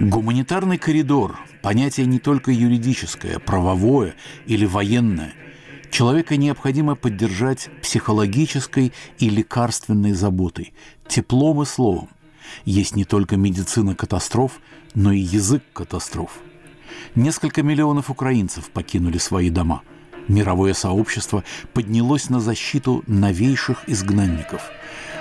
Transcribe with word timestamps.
Гуманитарный 0.00 0.78
коридор– 0.78 1.38
понятие 1.62 2.06
не 2.06 2.18
только 2.18 2.50
юридическое, 2.50 3.38
правовое 3.38 4.14
или 4.46 4.64
военное. 4.64 5.34
Человека 5.90 6.38
необходимо 6.38 6.94
поддержать 6.94 7.68
психологической 7.82 8.94
и 9.18 9.28
лекарственной 9.28 10.12
заботой, 10.12 10.72
теплом 11.06 11.60
и 11.60 11.66
словом. 11.66 12.08
Есть 12.64 12.96
не 12.96 13.04
только 13.04 13.36
медицина 13.36 13.94
катастроф, 13.94 14.60
но 14.94 15.12
и 15.12 15.18
язык 15.18 15.62
катастроф. 15.74 16.40
Несколько 17.14 17.62
миллионов 17.62 18.08
украинцев 18.08 18.70
покинули 18.70 19.18
свои 19.18 19.50
дома. 19.50 19.82
Мировое 20.28 20.74
сообщество 20.74 21.42
поднялось 21.72 22.28
на 22.28 22.38
защиту 22.38 23.02
новейших 23.06 23.84
изгнанников. 23.86 24.70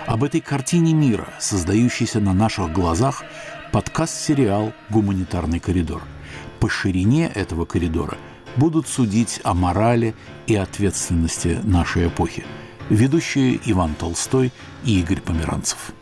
Об 0.06 0.25
этой 0.25 0.42
картине 0.42 0.93
мира, 0.93 1.30
создающейся 1.39 2.20
на 2.20 2.33
наших 2.33 2.74
глазах, 2.74 3.24
подкаст-сериал 3.71 4.74
«Гуманитарный 4.89 5.61
коридор». 5.61 6.04
По 6.60 6.70
ширине 6.70 7.28
этого 7.28 7.64
коридора 7.64 8.18
будут 8.57 8.89
судить 8.89 9.39
о 9.43 9.54
морали 9.54 10.14
и 10.46 10.56
ответственности 10.56 11.60
нашей 11.64 12.08
эпохи. 12.08 12.46
Ведущие 12.89 13.60
Иван 13.66 13.96
Толстой 13.96 14.52
и 14.83 15.00
Игорь 15.00 15.21
Померанцев. 15.21 15.94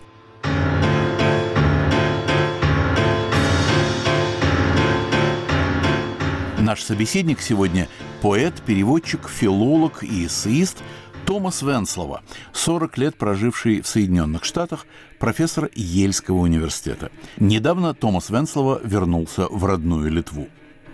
Наш 6.58 6.82
собеседник 6.82 7.42
сегодня– 7.42 7.88
поэт, 8.26 8.56
переводчик, 8.66 9.30
филолог 9.30 10.04
и 10.04 10.26
эссеист– 10.26 10.78
Томас 11.28 11.62
Венслова, 11.62 12.24
40 12.54 12.98
лет 12.98 13.16
проживший 13.18 13.82
в 13.82 13.88
Соединенных 13.88 14.46
Штатах, 14.46 14.88
профессор 15.20 15.70
Ельского 15.76 16.38
университета. 16.38 17.12
Недавно 17.38 17.94
Томас 17.94 18.32
Венслова 18.32 18.82
вернулся 18.84 19.46
в 19.52 19.64
родную 19.64 20.10
Литву. 20.10 20.48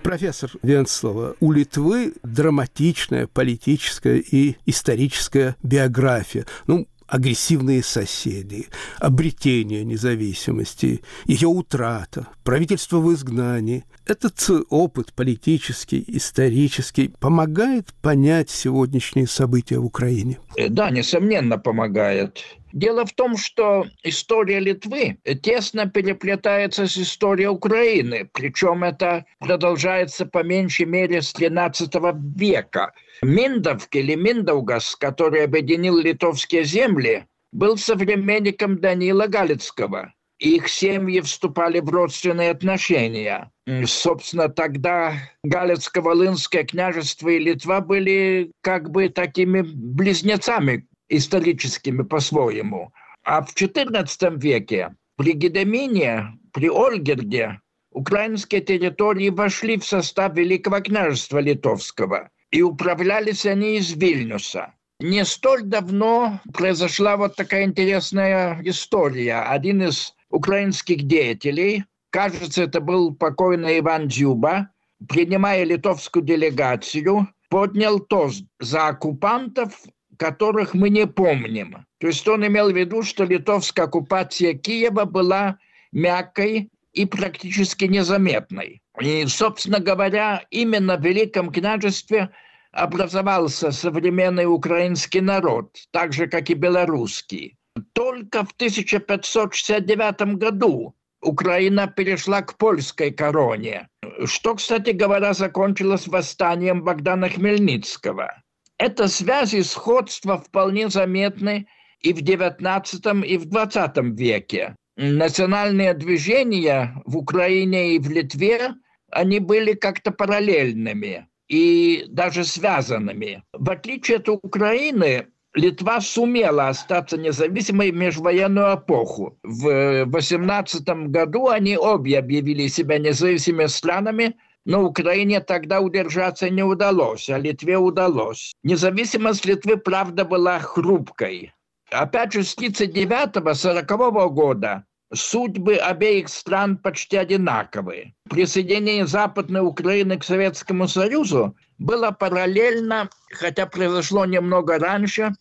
Профессор 0.04 0.52
Венслова, 0.62 1.36
у 1.40 1.54
Литвы 1.54 2.16
драматичная 2.22 3.28
политическая 3.28 4.18
и 4.18 4.58
историческая 4.66 5.56
биография. 5.64 6.46
Ну, 6.68 6.86
агрессивные 7.12 7.84
соседи, 7.84 8.68
обретение 8.98 9.84
независимости, 9.84 11.02
ее 11.26 11.50
утрата, 11.50 12.28
правительство 12.46 13.00
в 13.00 13.14
изгнании. 13.14 13.84
Этот 14.08 14.34
опыт 14.70 15.14
политический, 15.14 16.04
исторический 16.08 17.10
помогает 17.20 17.94
понять 18.02 18.50
сегодняшние 18.50 19.28
события 19.28 19.78
в 19.78 19.86
Украине? 19.86 20.40
Э, 20.56 20.70
да, 20.70 20.90
несомненно, 20.90 21.58
помогает. 21.58 22.46
Дело 22.74 23.06
в 23.06 23.14
том, 23.14 23.38
что 23.38 23.86
история 24.04 24.60
Литвы 24.60 25.18
тесно 25.42 25.90
переплетается 25.90 26.88
с 26.88 26.98
историей 26.98 27.48
Украины, 27.48 28.30
причем 28.34 28.84
это 28.84 29.26
продолжается 29.40 30.26
по 30.26 30.44
меньшей 30.44 30.86
мере 30.86 31.22
с 31.22 31.34
XIII 31.34 32.16
века. 32.38 32.94
Миндовк 33.22 33.94
или 33.96 34.16
Миндаугас, 34.16 34.96
который 34.96 35.44
объединил 35.44 35.98
литовские 35.98 36.64
земли, 36.64 37.26
был 37.52 37.78
современником 37.78 38.80
Данила 38.80 39.28
Галицкого. 39.28 40.14
Их 40.40 40.70
семьи 40.70 41.20
вступали 41.22 41.80
в 41.82 41.90
родственные 41.90 42.50
отношения. 42.50 43.52
Собственно, 43.86 44.50
тогда 44.50 45.14
Галицко-Волынское 45.46 46.64
княжество 46.64 47.30
и 47.30 47.38
Литва 47.38 47.80
были 47.80 48.52
как 48.62 48.90
бы 48.90 49.10
такими 49.10 49.62
близнецами 49.62 50.88
историческими 51.18 52.04
по-своему. 52.04 52.92
А 53.24 53.42
в 53.42 53.54
XIV 53.54 54.40
веке 54.40 54.96
при 55.18 55.34
Гедемине, 55.34 56.40
при 56.54 56.70
Ольгерде 56.70 57.60
украинские 57.92 58.62
территории 58.62 59.30
вошли 59.30 59.78
в 59.78 59.86
состав 59.86 60.36
Великого 60.36 60.80
княжества 60.80 61.40
Литовского, 61.40 62.30
и 62.50 62.62
управлялись 62.62 63.46
они 63.46 63.78
из 63.78 63.92
Вильнюса. 63.92 64.74
Не 65.00 65.26
столь 65.26 65.64
давно 65.64 66.40
произошла 66.54 67.18
вот 67.18 67.36
такая 67.36 67.66
интересная 67.66 68.62
история. 68.64 69.42
Один 69.42 69.82
из 69.82 70.14
украинских 70.30 71.04
деятелей, 71.04 71.86
кажется, 72.12 72.64
это 72.64 72.82
был 72.82 73.14
покойный 73.14 73.80
Иван 73.80 74.08
Дзюба, 74.08 74.70
принимая 75.10 75.64
литовскую 75.64 76.24
делегацию, 76.24 77.28
поднял 77.50 78.00
тост 78.00 78.46
за 78.60 78.88
оккупантов 78.88 79.74
которых 80.22 80.76
мы 80.76 80.90
не 80.90 81.08
помним. 81.08 81.84
То 82.00 82.08
есть 82.08 82.28
он 82.28 82.46
имел 82.46 82.70
в 82.70 82.78
виду, 82.78 83.02
что 83.02 83.24
литовская 83.24 83.88
оккупация 83.88 84.54
Киева 84.54 85.06
была 85.06 85.58
мягкой 85.92 86.70
и 86.94 87.08
практически 87.08 87.86
незаметной. 87.86 88.84
И, 89.02 89.26
собственно 89.26 89.80
говоря, 89.80 90.44
именно 90.52 90.98
в 90.98 91.04
Великом 91.04 91.52
княжестве 91.52 92.30
образовался 92.72 93.72
современный 93.72 94.46
украинский 94.46 95.22
народ, 95.22 95.76
так 95.90 96.14
же, 96.14 96.28
как 96.28 96.52
и 96.52 96.54
белорусский. 96.54 97.58
Только 97.94 98.46
в 98.46 98.52
1569 98.52 100.38
году 100.38 100.94
Украина 101.24 101.88
перешла 101.88 102.44
к 102.44 102.58
польской 102.58 103.10
короне, 103.10 103.90
что, 104.26 104.54
кстати 104.54 104.92
говоря, 104.92 105.34
закончилось 105.34 106.08
восстанием 106.08 106.84
Богдана 106.84 107.28
Хмельницкого. 107.28 108.41
Это 108.82 109.08
связи 109.08 109.58
и 109.58 109.64
сходства 109.64 110.40
вполне 110.40 110.90
заметны 110.90 111.68
и 112.00 112.14
в 112.14 112.24
XIX, 112.24 113.24
и 113.24 113.38
в 113.38 113.46
XX 113.46 114.16
веке. 114.16 114.76
Национальные 114.98 115.94
движения 115.94 116.96
в 117.06 117.16
Украине 117.16 117.94
и 117.94 118.00
в 118.00 118.10
Литве, 118.10 118.72
они 119.12 119.38
были 119.38 119.74
как-то 119.74 120.10
параллельными 120.10 121.28
и 121.48 122.06
даже 122.08 122.44
связанными. 122.44 123.44
В 123.54 123.70
отличие 123.70 124.18
от 124.18 124.30
Украины, 124.30 125.28
Литва 125.54 126.02
сумела 126.02 126.70
остаться 126.70 127.18
независимой 127.18 127.92
в 127.92 127.96
межвоенную 127.96 128.78
эпоху. 128.78 129.38
В 129.44 130.06
18 130.06 130.90
году 131.12 131.50
они 131.50 131.78
обе 131.78 132.18
объявили 132.18 132.66
себя 132.66 132.98
независимыми 132.98 133.68
странами– 133.68 134.36
но 134.66 134.84
Украине 134.84 135.42
тогда 135.42 135.82
удержаться 135.82 136.50
не 136.50 136.64
удалось, 136.64 137.30
а 137.30 137.38
Литве 137.38 137.78
удалось. 137.78 138.54
Независимость 138.64 139.46
Литвы, 139.46 139.78
правда, 139.78 140.26
была 140.26 140.60
хрупкой. 140.60 141.54
Опять 141.90 142.34
же, 142.34 142.44
с 142.44 142.56
1939-40 142.58 144.30
года 144.30 144.86
судьбы 145.14 145.76
обеих 145.76 146.30
стран 146.30 146.78
почти 146.78 147.18
одинаковые. 147.18 148.14
Присоединение 148.30 149.06
Западной 149.06 149.62
Украины 149.62 150.18
к 150.18 150.24
Советскому 150.24 150.88
Союзу 150.88 151.56
было 151.78 152.12
параллельно, 152.12 153.10
хотя 153.32 153.66
произошло 153.66 154.26
немного 154.26 154.78
раньше, 154.80 155.32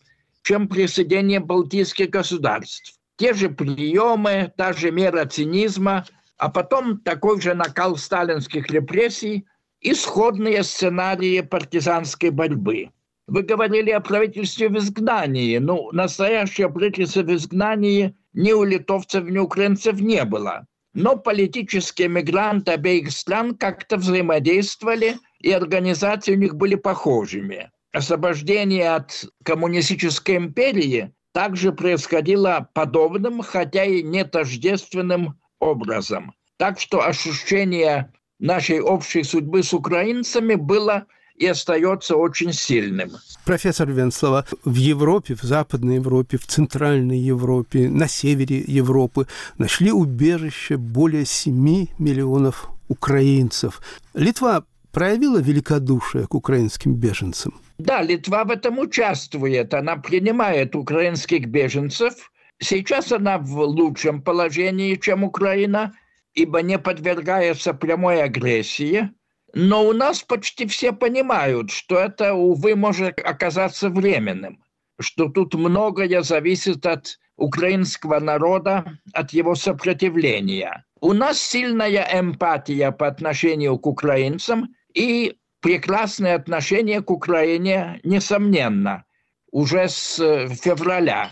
чем 0.43 0.67
присоединение 0.67 1.39
балтийских 1.39 2.11
государств. 2.11 2.95
Те 3.17 3.35
же 3.35 3.51
приемы, 3.51 4.53
та 4.57 4.73
же 4.73 4.91
мера 4.91 5.27
цинизма– 5.27 6.07
а 6.41 6.49
потом 6.49 6.99
такой 7.01 7.39
же 7.39 7.53
накал 7.53 7.97
сталинских 7.99 8.71
репрессий 8.71 9.47
и 9.83 9.93
сходные 9.93 10.63
сценарии 10.63 11.43
партизанской 11.43 12.31
борьбы. 12.31 12.89
Вы 13.27 13.43
говорили 13.43 13.91
о 13.91 14.01
правительстве 14.01 14.71
в 14.71 14.79
изгнании. 14.79 15.59
Ну, 15.59 15.91
настоящее 15.93 16.71
правительство 16.71 17.21
в 17.21 17.35
изгнании 17.35 18.17
ни 18.33 18.53
у 18.53 18.65
литовцев, 18.65 19.25
ни 19.25 19.37
у 19.37 19.45
украинцев 19.45 20.01
не 20.01 20.25
было. 20.25 20.67
Но 20.95 21.17
политические 21.17 22.09
мигранты 22.09 22.73
обеих 22.73 23.11
стран 23.11 23.55
как-то 23.55 23.99
взаимодействовали, 23.99 25.19
и 25.41 25.53
организации 25.53 26.33
у 26.33 26.39
них 26.39 26.55
были 26.55 26.75
похожими. 26.75 27.71
Освобождение 27.93 28.95
от 28.95 29.27
коммунистической 29.45 30.37
империи 30.37 31.13
также 31.33 31.73
происходило 31.73 32.71
подобным, 32.73 33.43
хотя 33.43 33.85
и 33.85 34.03
не 34.03 34.25
тождественным 34.25 35.40
образом. 35.61 36.33
Так 36.57 36.81
что 36.81 37.07
ощущение 37.07 38.13
нашей 38.39 38.81
общей 38.81 39.23
судьбы 39.23 39.63
с 39.63 39.73
украинцами 39.73 40.57
было 40.57 41.07
и 41.37 41.47
остается 41.47 42.17
очень 42.17 42.53
сильным. 42.53 43.13
Профессор 43.47 43.91
Венслова, 43.91 44.45
в 44.65 44.75
Европе, 44.75 45.35
в 45.35 45.43
Западной 45.43 45.95
Европе, 45.95 46.37
в 46.37 46.47
Центральной 46.47 47.19
Европе, 47.19 47.89
на 47.89 48.09
севере 48.09 48.63
Европы 48.67 49.27
нашли 49.57 49.91
убежище 49.91 50.77
более 50.77 51.25
7 51.25 51.55
миллионов 51.99 52.69
украинцев. 52.89 53.81
Литва 54.13 54.65
проявила 54.93 55.39
великодушие 55.39 56.27
к 56.27 56.35
украинским 56.35 56.95
беженцам? 56.95 57.59
Да, 57.79 58.03
Литва 58.03 58.45
в 58.45 58.51
этом 58.51 58.79
участвует. 58.79 59.73
Она 59.73 59.97
принимает 59.97 60.75
украинских 60.75 61.47
беженцев– 61.47 62.31
Сейчас 62.63 63.13
она 63.13 63.39
в 63.39 63.59
лучшем 63.61 64.23
положении, 64.23 64.97
чем 64.97 65.25
Украина, 65.25 65.93
ибо 66.35 66.63
не 66.63 66.79
подвергается 66.79 67.75
прямой 67.75 68.23
агрессии. 68.23 69.11
Но 69.55 69.85
у 69.85 69.93
нас 69.93 70.23
почти 70.23 70.67
все 70.67 70.93
понимают, 70.93 71.71
что 71.71 71.99
это, 71.99 72.35
увы, 72.35 72.77
может 72.77 73.19
оказаться 73.21 73.89
временным. 73.89 74.63
что 75.01 75.29
тут 75.29 75.55
многое 75.55 76.23
зависит 76.23 76.87
от 76.87 77.19
украинского 77.37 78.21
народа, 78.21 78.99
от 79.13 79.33
его 79.33 79.55
сопротивления. 79.55 80.85
У 81.01 81.13
нас 81.13 81.41
сильная 81.41 82.07
эмпатия 82.13 82.91
по 82.91 83.07
отношению 83.07 83.79
к 83.79 83.87
украинцам 83.87 84.75
и 84.95 85.37
прекрасное 85.61 86.37
отношение 86.37 87.01
к 87.01 87.11
Украине, 87.11 88.01
несомненно, 88.05 89.05
уже 89.51 89.89
с 89.89 90.17
февраля, 90.17 91.31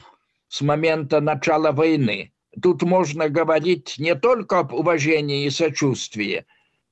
с 0.49 0.61
момента 0.61 1.21
начала 1.21 1.73
войны. 1.73 2.33
Тут 2.62 2.83
можно 2.83 3.29
говорить 3.29 3.97
не 3.99 4.15
только 4.15 4.61
об 4.61 4.73
уважении 4.73 5.45
и 5.45 5.50
сочувствии, 5.50 6.45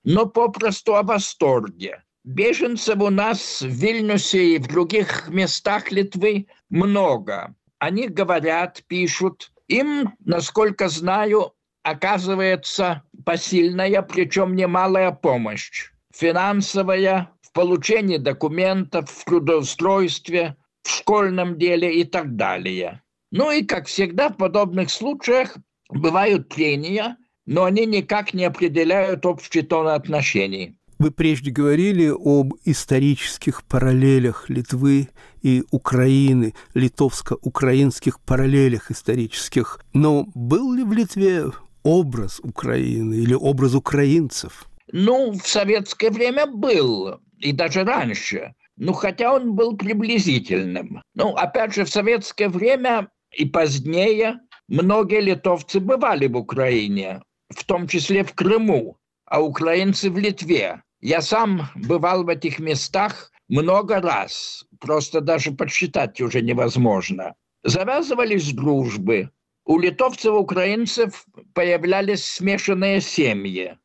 но 0.04 0.26
попросту 0.26 0.94
о 0.94 1.02
восторге. 1.02 2.02
Беженцев 2.24 3.00
у 3.00 3.10
нас 3.10 3.62
в 3.62 3.68
Вильнюсе 3.68 4.56
и 4.56 4.58
в 4.58 4.66
других 4.66 5.28
местах 5.28 5.92
Литвы 5.92 6.46
много. 6.70 7.54
Они 7.78 8.08
говорят, 8.08 8.82
пишут. 8.88 9.52
Им, 9.68 10.12
насколько 10.24 10.88
знаю, 10.88 11.52
оказывается 11.82 13.02
посильная, 13.24 14.02
причем 14.02 14.56
немалая 14.56 15.12
помощь. 15.12 15.90
Финансовая, 16.12 17.30
в 17.42 17.52
получении 17.52 18.16
документов, 18.16 19.10
в 19.10 19.24
трудоустройстве, 19.24 20.56
в 20.82 20.90
школьном 20.90 21.58
деле 21.58 22.00
и 22.00 22.04
так 22.04 22.34
далее. 22.36 23.02
Ну 23.36 23.50
и, 23.50 23.62
как 23.62 23.86
всегда, 23.86 24.30
в 24.30 24.38
подобных 24.38 24.90
случаях 24.90 25.58
бывают 25.90 26.48
прения, 26.48 27.18
но 27.44 27.64
они 27.64 27.84
никак 27.84 28.32
не 28.32 28.44
определяют 28.44 29.26
общий 29.26 29.60
тон 29.60 29.88
отношений. 29.88 30.78
Вы 30.98 31.10
прежде 31.10 31.50
говорили 31.50 32.08
об 32.08 32.54
исторических 32.64 33.62
параллелях 33.64 34.48
Литвы 34.48 35.10
и 35.42 35.62
Украины, 35.70 36.54
литовско-украинских 36.72 38.20
параллелях 38.20 38.90
исторических. 38.90 39.80
Но 39.92 40.26
был 40.34 40.72
ли 40.72 40.82
в 40.82 40.92
Литве 40.94 41.44
образ 41.82 42.40
Украины 42.42 43.16
или 43.16 43.34
образ 43.34 43.74
украинцев? 43.74 44.64
Ну, 44.92 45.32
в 45.32 45.46
советское 45.46 46.08
время 46.08 46.46
был, 46.46 47.20
и 47.38 47.52
даже 47.52 47.84
раньше. 47.84 48.54
Ну, 48.78 48.94
хотя 48.94 49.34
он 49.34 49.54
был 49.54 49.76
приблизительным. 49.76 51.02
Ну, 51.14 51.34
опять 51.34 51.74
же, 51.74 51.84
в 51.84 51.90
советское 51.90 52.48
время 52.48 53.08
и 53.36 53.44
позднее 53.44 54.40
многие 54.68 55.20
литовцы 55.20 55.78
бывали 55.78 56.26
в 56.26 56.36
Украине, 56.36 57.22
в 57.50 57.64
том 57.64 57.86
числе 57.86 58.24
в 58.24 58.32
Крыму, 58.32 58.96
а 59.26 59.42
украинцы 59.42 60.10
в 60.10 60.18
Литве. 60.18 60.82
Я 61.00 61.20
сам 61.20 61.68
бывал 61.74 62.24
в 62.24 62.28
этих 62.28 62.58
местах 62.58 63.30
много 63.48 64.00
раз, 64.00 64.64
просто 64.80 65.20
даже 65.20 65.52
подсчитать 65.52 66.20
уже 66.20 66.40
невозможно. 66.40 67.34
Завязывались 67.62 68.52
дружбы. 68.52 69.30
У 69.64 69.78
литовцев 69.78 70.26
и 70.26 70.28
украинцев 70.28 71.26
появлялись 71.52 72.24
смешанные 72.24 73.00
семьи. 73.00 73.76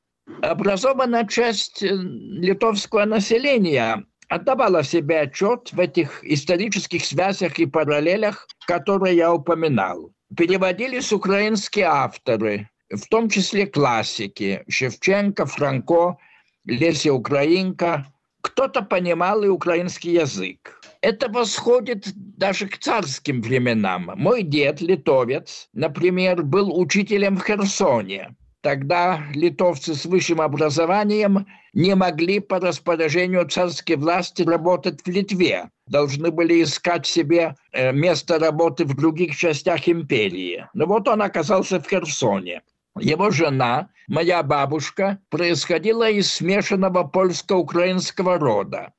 Образованная 0.42 1.28
часть 1.28 1.84
э, 1.84 1.90
литовского 1.90 3.06
населения 3.06 4.06
отдавала 4.32 4.82
себе 4.84 5.22
отчет 5.22 5.74
в 5.74 5.80
этих 5.80 6.24
исторических 6.24 7.06
связях 7.06 7.60
и 7.60 7.66
параллелях, 7.66 8.48
которые 8.66 9.18
я 9.18 9.34
упоминал. 9.34 10.12
Переводились 10.36 11.12
украинские 11.12 11.86
авторы, 11.86 12.70
в 12.90 13.08
том 13.10 13.30
числе 13.30 13.68
классики 13.68 14.64
Шевченко, 14.70 15.46
Франко– 15.46 16.18
Леся 16.66 17.12
Украинка, 17.12 18.06
кто-то 18.42 18.84
понимал 18.84 19.44
и 19.44 19.48
украинский 19.48 20.14
язык. 20.14 20.80
Это 21.02 21.28
восходит 21.28 22.12
даже 22.16 22.68
к 22.68 22.78
царским 22.78 23.42
временам. 23.42 24.12
Мой 24.16 24.44
дед, 24.44 24.80
литовец, 24.82 25.68
например, 25.74 26.44
был 26.44 26.80
учителем 26.80 27.38
в 27.38 27.44
Херсоне. 27.44 28.36
Тогда 28.62 29.24
литовцы 29.34 29.96
с 29.96 30.06
высшим 30.06 30.40
образованием 30.40 31.48
не 31.74 31.96
могли 31.96 32.40
по 32.40 32.60
распоряжению 32.60 33.48
царской 33.48 33.96
власти 33.96 34.44
работать 34.44 35.02
в 35.02 35.08
Литве. 35.08 35.72
Должны 35.88 36.30
были 36.30 36.62
искать 36.62 37.08
себе 37.08 37.56
э, 37.72 37.92
место 37.92 38.38
работы 38.38 38.86
в 38.86 38.96
других 38.96 39.36
частях 39.36 39.90
империи. 39.90 40.68
Но 40.76 40.86
вот 40.86 41.08
он 41.08 41.24
оказался 41.24 41.80
в 41.80 41.88
Херсоне. 41.88 42.62
Его 43.00 43.32
жена, 43.32 43.90
моя 44.08 44.44
бабушка, 44.44 45.18
происходила 45.30 46.10
из 46.10 46.32
смешанного 46.32 47.04
польско-украинского 47.04 48.38
рода. 48.38 48.94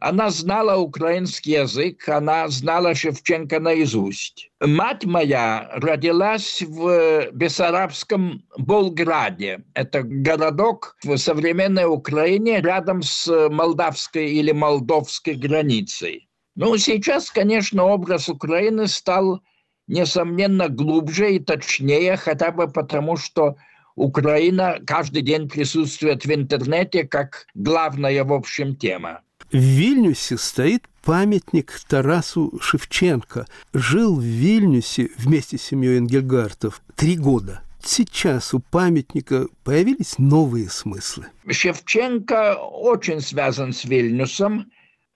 Она 0.00 0.30
знала 0.30 0.76
украинский 0.76 1.54
язык, 1.54 2.08
она 2.08 2.46
знала 2.48 2.94
Шевченко 2.94 3.58
наизусть. 3.58 4.48
Мать 4.60 5.04
моя 5.04 5.68
родилась 5.72 6.62
в 6.62 7.30
Бессарабском 7.32 8.44
Болграде. 8.56 9.64
Это 9.74 10.04
городок 10.04 10.96
в 11.02 11.16
современной 11.16 11.86
Украине 11.86 12.60
рядом 12.60 13.02
с 13.02 13.48
молдавской 13.48 14.30
или 14.30 14.52
молдовской 14.52 15.34
границей. 15.34 16.28
Ну, 16.54 16.76
сейчас, 16.76 17.30
конечно, 17.30 17.84
образ 17.84 18.28
Украины 18.28 18.86
стал 18.86 19.40
несомненно, 19.88 20.68
глубже 20.68 21.34
и 21.34 21.38
точнее, 21.40 22.16
хотя 22.16 22.52
бы 22.52 22.68
потому, 22.68 23.16
что 23.16 23.56
Украина 23.96 24.78
каждый 24.86 25.22
день 25.22 25.48
присутствует 25.48 26.24
в 26.24 26.32
интернете 26.32 27.02
как 27.02 27.46
главная, 27.54 28.22
в 28.22 28.32
общем, 28.32 28.76
тема. 28.76 29.22
В 29.50 29.56
Вильнюсе 29.56 30.36
стоит 30.36 30.84
памятник 31.02 31.72
Тарасу 31.88 32.58
Шевченко. 32.60 33.46
Жил 33.72 34.16
в 34.16 34.22
Вильнюсе 34.22 35.10
вместе 35.16 35.58
с 35.58 35.62
семьей 35.62 35.98
Энгельгартов 35.98 36.82
три 36.96 37.16
года. 37.16 37.62
Сейчас 37.82 38.52
у 38.52 38.60
памятника 38.60 39.46
появились 39.64 40.18
новые 40.18 40.68
смыслы. 40.68 41.26
Шевченко 41.48 42.56
очень 42.56 43.20
связан 43.20 43.72
с 43.72 43.84
Вильнюсом. 43.84 44.70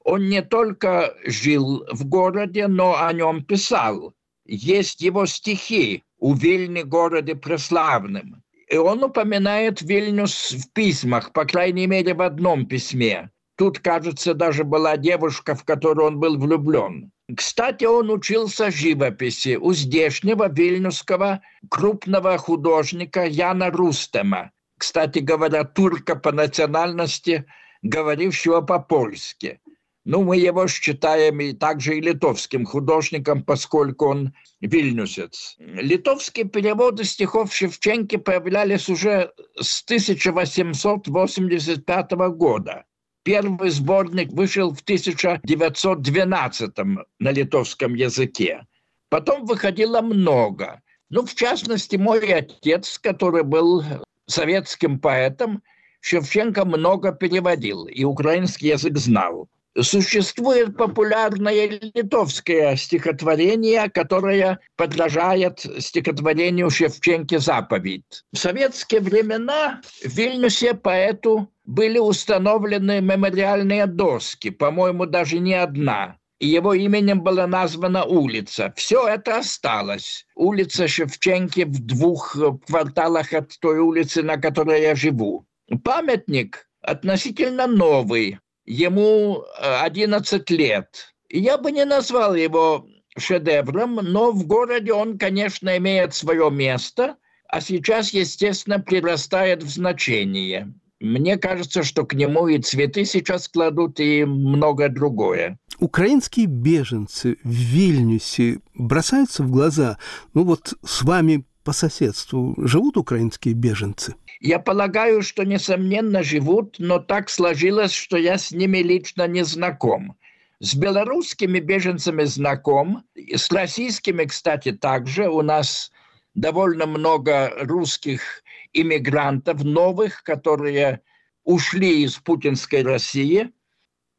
Он 0.04 0.28
не 0.28 0.42
только 0.42 1.14
жил 1.26 1.84
в 1.92 2.06
городе, 2.06 2.68
но 2.68 3.04
о 3.04 3.12
нем 3.12 3.44
писал 3.44 4.14
есть 4.46 5.00
его 5.00 5.26
стихи 5.26 6.02
у 6.18 6.34
Вильни 6.34 6.82
городе 6.82 7.34
преславным. 7.34 8.42
И 8.68 8.76
он 8.76 9.02
упоминает 9.02 9.82
Вильнюс 9.82 10.52
в 10.52 10.72
письмах, 10.72 11.32
по 11.32 11.44
крайней 11.44 11.86
мере, 11.86 12.14
в 12.14 12.22
одном 12.22 12.66
письме. 12.66 13.30
Тут, 13.56 13.80
кажется, 13.80 14.34
даже 14.34 14.64
была 14.64 14.96
девушка, 14.96 15.54
в 15.54 15.64
которую 15.64 16.06
он 16.06 16.18
был 16.18 16.38
влюблен. 16.38 17.12
Кстати, 17.36 17.84
он 17.84 18.10
учился 18.10 18.70
живописи 18.70 19.56
у 19.56 19.72
здешнего 19.72 20.48
вильнюсского 20.48 21.42
крупного 21.68 22.38
художника 22.38 23.24
Яна 23.24 23.70
Рустема. 23.70 24.50
Кстати 24.78 25.20
говоря, 25.20 25.64
турка 25.64 26.16
по 26.16 26.32
национальности, 26.32 27.46
говорившего 27.82 28.62
по-польски. 28.62 29.60
Ну, 30.04 30.24
мы 30.24 30.36
его 30.36 30.66
считаем 30.66 31.40
и 31.40 31.52
также 31.52 31.98
и 31.98 32.00
литовским 32.00 32.66
художником, 32.66 33.44
поскольку 33.44 34.06
он 34.06 34.34
вильнюсец. 34.60 35.54
Литовские 35.58 36.46
переводы 36.46 37.04
стихов 37.04 37.54
Шевченки 37.54 38.16
появлялись 38.16 38.88
уже 38.88 39.30
с 39.60 39.84
1885 39.84 42.12
года. 42.34 42.84
Первый 43.24 43.70
сборник 43.70 44.32
вышел 44.32 44.74
в 44.74 44.80
1912 44.80 46.78
на 47.20 47.30
литовском 47.30 47.94
языке. 47.94 48.66
Потом 49.08 49.44
выходило 49.44 50.00
много. 50.00 50.82
Ну, 51.08 51.24
в 51.24 51.34
частности, 51.34 51.96
мой 51.96 52.20
отец, 52.32 52.98
который 52.98 53.44
был 53.44 53.84
советским 54.26 54.98
поэтом, 54.98 55.62
Шевченко 56.00 56.64
много 56.64 57.12
переводил 57.12 57.86
и 57.86 58.02
украинский 58.02 58.70
язык 58.70 58.96
знал. 58.98 59.48
Существует 59.80 60.76
популярное 60.76 61.66
литовское 61.94 62.76
стихотворение, 62.76 63.88
которое 63.88 64.58
подражает 64.76 65.60
стихотворению 65.78 66.68
Шевченки 66.68 67.38
«Заповедь». 67.38 68.24
В 68.32 68.36
советские 68.36 69.00
времена 69.00 69.80
в 70.04 70.08
Вильнюсе 70.08 70.74
поэту 70.74 71.50
были 71.64 71.98
установлены 71.98 73.00
мемориальные 73.00 73.86
доски, 73.86 74.50
по-моему, 74.50 75.06
даже 75.06 75.38
не 75.38 75.54
одна. 75.54 76.16
И 76.38 76.48
его 76.48 76.74
именем 76.74 77.22
была 77.22 77.46
названа 77.46 78.04
улица. 78.04 78.74
Все 78.76 79.06
это 79.08 79.38
осталось. 79.38 80.26
Улица 80.34 80.86
Шевченки 80.86 81.62
в 81.62 81.86
двух 81.86 82.36
кварталах 82.66 83.32
от 83.32 83.58
той 83.60 83.78
улицы, 83.78 84.22
на 84.22 84.36
которой 84.36 84.82
я 84.82 84.94
живу. 84.94 85.46
Памятник 85.82 86.68
относительно 86.82 87.66
новый, 87.66 88.38
ему 88.64 89.44
11 89.60 90.50
э, 90.50 90.54
лет. 90.54 91.14
Я 91.28 91.58
бы 91.58 91.72
не 91.72 91.84
назвал 91.84 92.34
его 92.34 92.86
шедевром, 93.16 93.96
но 93.96 94.32
в 94.32 94.46
городе 94.46 94.92
он, 94.92 95.18
конечно, 95.18 95.76
имеет 95.76 96.14
свое 96.14 96.50
место, 96.50 97.16
а 97.48 97.60
сейчас, 97.60 98.12
естественно, 98.12 98.78
прирастает 98.78 99.62
в 99.62 99.68
значение. 99.68 100.72
Мне 101.00 101.36
кажется, 101.36 101.82
что 101.82 102.04
к 102.06 102.14
нему 102.14 102.46
и 102.46 102.58
цветы 102.58 103.04
сейчас 103.04 103.48
кладут, 103.48 103.98
и 103.98 104.24
многое 104.24 104.88
другое. 104.88 105.58
украинские 105.80 106.46
беженцы 106.46 107.38
в 107.42 107.50
Вильнюсе 107.50 108.60
бросаются 108.74 109.42
в 109.42 109.50
глаза? 109.50 109.98
Ну 110.32 110.44
вот 110.44 110.74
с 110.84 111.02
вами 111.02 111.44
по 111.64 111.72
соседству 111.72 112.54
живут 112.56 112.96
украинские 112.96 113.54
беженцы? 113.54 114.14
Я 114.44 114.58
полагаю, 114.58 115.22
что, 115.22 115.44
несомненно, 115.44 116.24
живут, 116.24 116.74
но 116.80 116.98
так 116.98 117.30
сложилось, 117.30 117.92
что 117.92 118.16
я 118.16 118.38
с 118.38 118.50
ними 118.50 118.78
лично 118.78 119.28
не 119.28 119.44
знаком. 119.44 120.16
С 120.58 120.74
белорусскими 120.74 121.60
беженцами 121.60 122.24
знаком, 122.24 123.04
с 123.14 123.52
российскими, 123.52 124.24
кстати, 124.24 124.72
также. 124.72 125.28
У 125.28 125.42
нас 125.42 125.92
довольно 126.34 126.86
много 126.86 127.52
русских 127.60 128.42
иммигрантов, 128.72 129.62
новых, 129.62 130.24
которые 130.24 131.02
ушли 131.44 132.02
из 132.02 132.16
путинской 132.16 132.82
России 132.82 133.52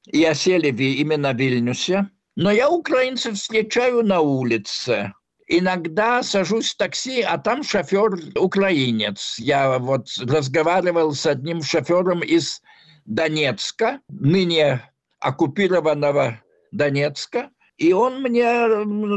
и 0.08 0.24
осели 0.24 0.70
именно 0.70 1.34
в 1.34 1.38
Вильнюсе. 1.38 2.08
Но 2.38 2.50
я 2.50 2.70
украинцев 2.70 3.36
встречаю 3.36 4.03
на 4.03 4.22
улице. 4.22 5.12
Иногда 5.56 6.24
сажусь 6.24 6.72
в 6.72 6.78
такси, 6.78 7.22
а 7.22 7.38
там 7.38 7.62
шофер 7.64 8.18
украинец. 8.36 9.36
Я 9.38 9.78
вот 9.78 10.08
разговаривал 10.18 11.14
с 11.14 11.28
одним 11.28 11.62
шофером 11.62 12.22
из 12.22 12.60
Донецка, 13.06 14.00
ныне 14.10 14.82
оккупированного 15.20 16.42
Донецка, 16.72 17.52
и 17.78 17.94
он 17.94 18.24
мне 18.24 18.66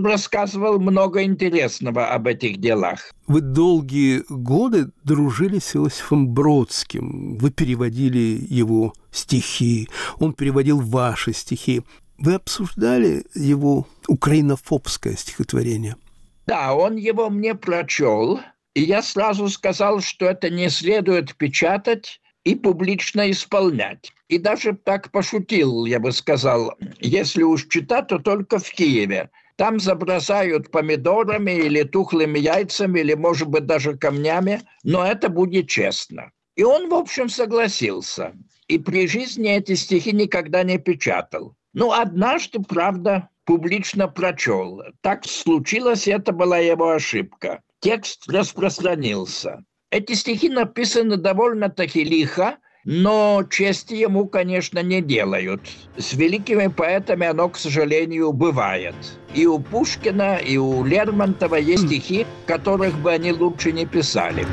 рассказывал 0.06 0.78
много 0.78 1.22
интересного 1.22 2.08
об 2.08 2.26
этих 2.26 2.58
делах. 2.58 3.12
Вы 3.26 3.40
долгие 3.40 4.22
годы 4.28 4.90
дружили 5.04 5.58
с 5.58 5.74
Иосифом 5.74 6.28
Бродским. 6.28 7.38
Вы 7.38 7.50
переводили 7.50 8.44
его 8.46 8.92
стихи, 9.10 9.88
он 10.18 10.34
переводил 10.34 10.80
ваши 10.80 11.32
стихи. 11.32 11.80
Вы 12.18 12.34
обсуждали 12.34 13.24
его 13.34 13.86
украинофобское 14.06 15.16
стихотворение? 15.16 15.96
Да, 16.46 16.74
он 16.74 16.96
его 16.96 17.28
мне 17.28 17.54
прочел, 17.56 18.40
и 18.74 18.82
я 18.82 19.02
сразу 19.02 19.48
сказал, 19.48 20.00
что 20.00 20.26
это 20.26 20.48
не 20.48 20.68
следует 20.70 21.34
печатать 21.34 22.20
и 22.44 22.54
публично 22.54 23.28
исполнять. 23.30 24.12
И 24.28 24.38
даже 24.38 24.74
так 24.74 25.10
пошутил, 25.10 25.84
я 25.86 25.98
бы 25.98 26.12
сказал, 26.12 26.74
если 27.00 27.42
уж 27.42 27.66
читать, 27.68 28.08
то 28.08 28.18
только 28.18 28.58
в 28.58 28.70
Киеве. 28.70 29.30
Там 29.56 29.80
забросают 29.80 30.70
помидорами 30.70 31.52
или 31.52 31.82
тухлыми 31.82 32.38
яйцами, 32.38 33.00
или, 33.00 33.14
может 33.14 33.48
быть, 33.48 33.66
даже 33.66 33.96
камнями, 33.96 34.60
но 34.84 35.04
это 35.04 35.28
будет 35.28 35.68
честно. 35.68 36.30
И 36.54 36.62
он, 36.62 36.88
в 36.88 36.94
общем, 36.94 37.28
согласился. 37.28 38.34
И 38.68 38.78
при 38.78 39.08
жизни 39.08 39.50
эти 39.50 39.74
стихи 39.74 40.12
никогда 40.12 40.62
не 40.62 40.78
печатал. 40.78 41.56
Ну, 41.72 41.92
однажды, 41.92 42.60
правда, 42.62 43.30
публично 43.46 44.08
прочел. 44.08 44.82
Так 45.00 45.24
случилось, 45.24 46.06
это 46.06 46.32
была 46.32 46.58
его 46.58 46.90
ошибка. 46.90 47.60
Текст 47.80 48.28
распространился. 48.28 49.64
Эти 49.90 50.12
стихи 50.14 50.48
написаны 50.48 51.16
довольно-таки 51.16 52.04
лихо, 52.04 52.58
но 52.84 53.42
чести 53.48 53.94
ему, 53.94 54.26
конечно, 54.26 54.82
не 54.82 55.00
делают. 55.00 55.60
С 55.96 56.12
великими 56.12 56.66
поэтами 56.66 57.26
оно, 57.26 57.48
к 57.48 57.56
сожалению, 57.56 58.32
бывает. 58.32 58.94
И 59.34 59.46
у 59.46 59.58
Пушкина, 59.58 60.36
и 60.36 60.56
у 60.56 60.84
Лермонтова 60.84 61.56
есть 61.56 61.86
стихи, 61.86 62.26
которых 62.46 62.94
бы 62.98 63.12
они 63.12 63.32
лучше 63.32 63.72
не 63.72 63.86
писали. 63.86 64.46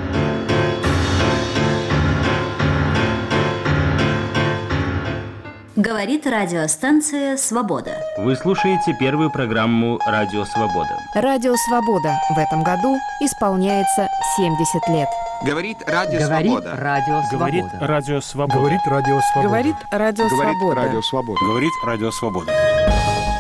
Говорит 5.84 6.25
радиостанция 6.25 7.36
«Свобода». 7.36 7.98
Вы 8.18 8.38
слушаете 8.38 8.96
первую 8.98 9.30
программу 9.30 10.00
«Радио 10.08 10.46
Свобода». 10.46 10.98
Радио 11.13 11.58
«Свобода» 11.58 12.16
в 12.34 12.38
этом 12.38 12.63
году 12.63 12.96
исполняется 13.20 14.08
70 14.38 14.88
лет. 14.88 15.10
Говорит 15.46 15.84
Радио 15.86 16.20
Говорит 16.22 16.52
Свобода. 16.52 16.75
Радио 16.78 17.22
Говорит 17.30 17.66
Свобода. 17.66 17.88
Радио 17.88 18.22
Свобода. 18.22 18.56
Говорит 18.56 18.80
Радио 18.86 19.20
Свобода. 19.20 19.50
Говорит 19.50 19.75
Радио 19.92 20.30
Говорит 20.30 20.56
Свобода. 20.56 20.82
Радио 20.82 21.02
Свобода. 21.02 21.40
Говорит 21.42 21.74
Радио 21.84 22.12
Свобода. 22.12 22.52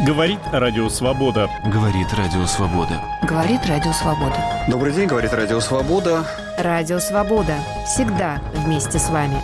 Говорит 0.05 0.39
Радио 0.51 0.89
Свобода. 0.89 1.49
Говорит 1.63 2.13
Радио 2.13 2.45
Свобода. 2.45 3.01
Говорит 3.23 3.65
Радио 3.65 3.93
Свобода. 3.93 4.35
Добрый 4.67 4.91
день, 4.91 5.07
говорит 5.07 5.31
Радио 5.31 5.61
Свобода. 5.61 6.25
Радио 6.57 6.99
Свобода. 6.99 7.55
Всегда 7.85 8.41
вместе 8.53 8.99
с 8.99 9.09
вами. 9.09 9.39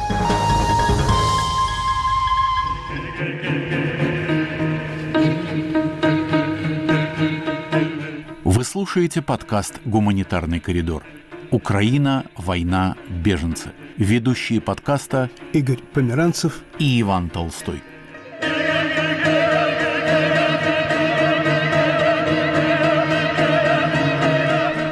Слушаете 8.69 9.23
подкаст 9.23 9.81
«Гуманитарный 9.83 10.59
коридор». 10.59 11.03
Украина, 11.49 12.25
война, 12.37 12.95
беженцы. 13.09 13.71
Ведущие 13.97 14.61
подкаста 14.61 15.31
Игорь 15.53 15.79
Померанцев. 15.91 16.61
и 16.77 17.01
Иван 17.01 17.31
Толстой. 17.31 17.81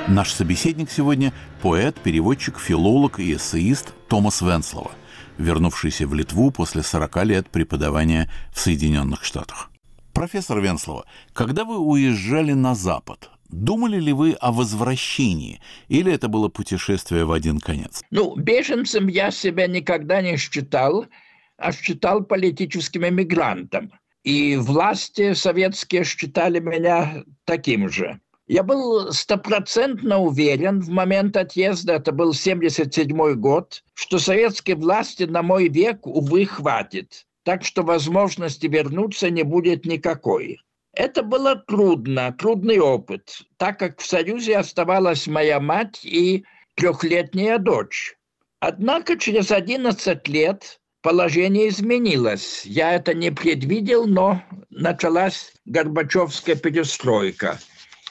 Наш 0.08 0.32
собеседник 0.32 0.90
сегодня– 0.90 1.32
поэт, 1.62 2.02
переводчик, 2.02 2.58
филолог 2.58 3.20
и 3.20 3.36
эссеист 3.36 3.94
Томас 4.08 4.42
Венслова, 4.42 4.90
вернувшийся 5.38 6.08
в 6.08 6.16
Литву 6.16 6.50
после 6.50 6.82
40 6.82 7.26
лет 7.26 7.50
преподавания 7.52 8.28
в 8.52 8.60
Соединенных 8.60 9.24
Штатах. 9.24 9.70
Профессор 10.14 10.62
Венслова, 10.62 11.06
когда 11.34 11.64
вы 11.64 11.78
уезжали 11.78 12.54
на 12.54 12.74
Запад, 12.74 13.30
думали 13.50 14.00
ли 14.00 14.14
вы 14.14 14.34
о 14.34 14.52
возвращении, 14.52 15.62
или 15.88 16.12
это 16.12 16.28
было 16.28 16.50
путешествие 16.50 17.26
в 17.26 17.32
один 17.32 17.60
конец? 17.60 18.04
Ну, 18.12 18.36
беженцем 18.36 19.08
я 19.08 19.32
себя 19.32 19.68
никогда 19.68 20.22
не 20.22 20.38
считал, 20.38 21.06
а 21.58 21.72
считал 21.72 22.24
политическим 22.24 23.08
эмигрантом. 23.08 23.92
И 24.24 24.58
власти 24.58 25.34
советские 25.34 26.04
считали 26.04 26.60
меня 26.60 27.24
таким 27.46 27.90
же. 27.90 28.20
Я 28.48 28.64
был 28.64 29.12
стопроцентно 29.12 30.20
уверен 30.20 30.80
в 30.80 30.90
момент 30.90 31.36
отъезда, 31.36 31.94
это 31.94 32.14
был 32.14 32.34
77 32.34 33.34
год, 33.36 33.84
что 33.94 34.20
советские 34.20 34.78
власти 34.78 35.24
на 35.24 35.42
мой 35.42 35.68
век, 35.68 36.08
увы, 36.08 36.46
хватит. 36.46 37.26
Так 37.44 37.66
что 37.66 37.84
возможности 37.84 38.68
вернуться 38.68 39.30
не 39.30 39.44
будет 39.44 39.86
никакой. 39.86 40.60
Это 40.98 41.22
было 41.22 41.56
трудно, 41.56 42.34
трудный 42.34 42.80
опыт, 42.80 43.44
так 43.58 43.78
как 43.78 44.00
в 44.00 44.06
Союзе 44.08 44.58
оставалась 44.58 45.28
моя 45.28 45.60
мать 45.60 46.00
и 46.04 46.44
трехлетняя 46.74 47.60
дочь. 47.60 48.16
Однако 48.62 49.16
через 49.16 49.52
11 49.52 50.28
лет 50.28 50.80
положение 51.04 51.70
изменилось. 51.70 52.66
Я 52.66 52.96
это 52.96 53.14
не 53.14 53.30
предвидел, 53.30 54.08
но 54.08 54.42
началась 54.72 55.54
Горбачевская 55.66 56.56
перестройка. 56.56 57.60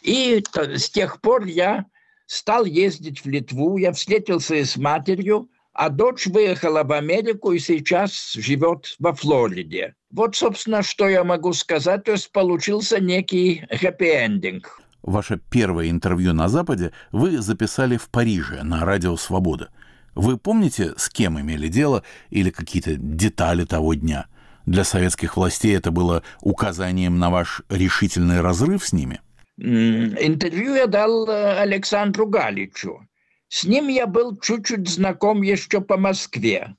И 0.02 0.40
с 0.54 0.88
тех 0.88 1.20
пор 1.20 1.44
я 1.46 1.86
стал 2.26 2.66
ездить 2.66 3.24
в 3.24 3.28
Литву, 3.28 3.78
я 3.78 3.90
встретился 3.90 4.54
и 4.54 4.64
с 4.64 4.76
матерью, 4.76 5.50
а 5.76 5.90
дочь 5.90 6.26
выехала 6.26 6.84
в 6.84 6.92
Америку 6.92 7.52
и 7.52 7.58
сейчас 7.58 8.32
живет 8.32 8.96
во 8.98 9.12
Флориде. 9.12 9.94
Вот, 10.10 10.34
собственно, 10.34 10.82
что 10.82 11.06
я 11.06 11.22
могу 11.22 11.52
сказать. 11.52 12.04
То 12.04 12.12
есть 12.12 12.32
получился 12.32 12.98
некий 12.98 13.64
хэппи-эндинг. 13.70 14.62
Ваше 15.02 15.38
первое 15.50 15.90
интервью 15.90 16.32
на 16.32 16.48
Западе 16.48 16.92
вы 17.12 17.42
записали 17.42 17.98
в 17.98 18.08
Париже 18.08 18.62
на 18.62 18.84
радио 18.84 19.16
«Свобода». 19.16 19.68
Вы 20.14 20.38
помните, 20.38 20.94
с 20.96 21.10
кем 21.10 21.38
имели 21.38 21.68
дело 21.68 22.02
или 22.30 22.48
какие-то 22.48 22.96
детали 22.96 23.66
того 23.66 23.92
дня? 23.92 24.26
Для 24.64 24.82
советских 24.82 25.36
властей 25.36 25.76
это 25.76 25.90
было 25.90 26.22
указанием 26.40 27.18
на 27.18 27.28
ваш 27.28 27.60
решительный 27.68 28.40
разрыв 28.40 28.82
с 28.84 28.94
ними? 28.94 29.20
Интервью 29.58 30.74
я 30.74 30.86
дал 30.86 31.28
э, 31.28 31.60
Александру 31.60 32.26
Галичу. 32.26 33.06
С 33.48 33.64
ним 33.64 33.88
я 33.88 34.06
был 34.06 34.36
чуть-чуть 34.38 34.88
знаком 34.88 35.42
еще 35.42 35.80
по 35.80 35.96
Москве. 35.96 36.76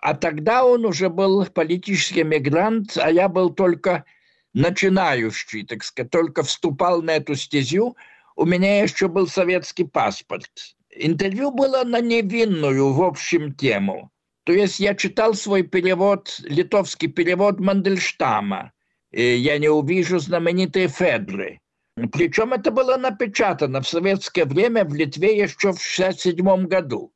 А 0.00 0.14
тогда 0.14 0.64
он 0.64 0.84
уже 0.84 1.08
был 1.08 1.44
политический 1.46 2.22
мигрант, 2.22 2.96
а 2.96 3.10
я 3.10 3.28
был 3.28 3.50
только 3.50 4.04
начинающий, 4.54 5.64
так 5.64 5.82
сказать, 5.82 6.10
только 6.10 6.42
вступал 6.42 7.02
на 7.02 7.16
эту 7.16 7.34
стезю. 7.34 7.96
У 8.36 8.44
меня 8.44 8.82
еще 8.82 9.08
был 9.08 9.26
советский 9.26 9.84
паспорт. 9.84 10.76
Интервью 10.90 11.50
было 11.50 11.82
на 11.84 12.00
невинную, 12.00 12.92
в 12.92 13.02
общем, 13.02 13.52
тему. 13.52 14.10
То 14.44 14.52
есть 14.52 14.78
я 14.78 14.94
читал 14.94 15.34
свой 15.34 15.62
перевод, 15.62 16.38
литовский 16.44 17.08
перевод 17.08 17.58
Мандельштама. 17.58 18.72
И 19.10 19.22
«Я 19.22 19.58
не 19.58 19.68
увижу 19.68 20.18
знаменитые 20.18 20.88
Федры». 20.88 21.60
Причем 22.12 22.52
это 22.52 22.70
было 22.70 22.96
напечатано 22.96 23.80
в 23.80 23.88
советское 23.88 24.44
время 24.44 24.84
в 24.84 24.94
Литве 24.94 25.38
еще 25.38 25.72
в 25.72 25.80
1967 25.80 26.66
году. 26.66 27.12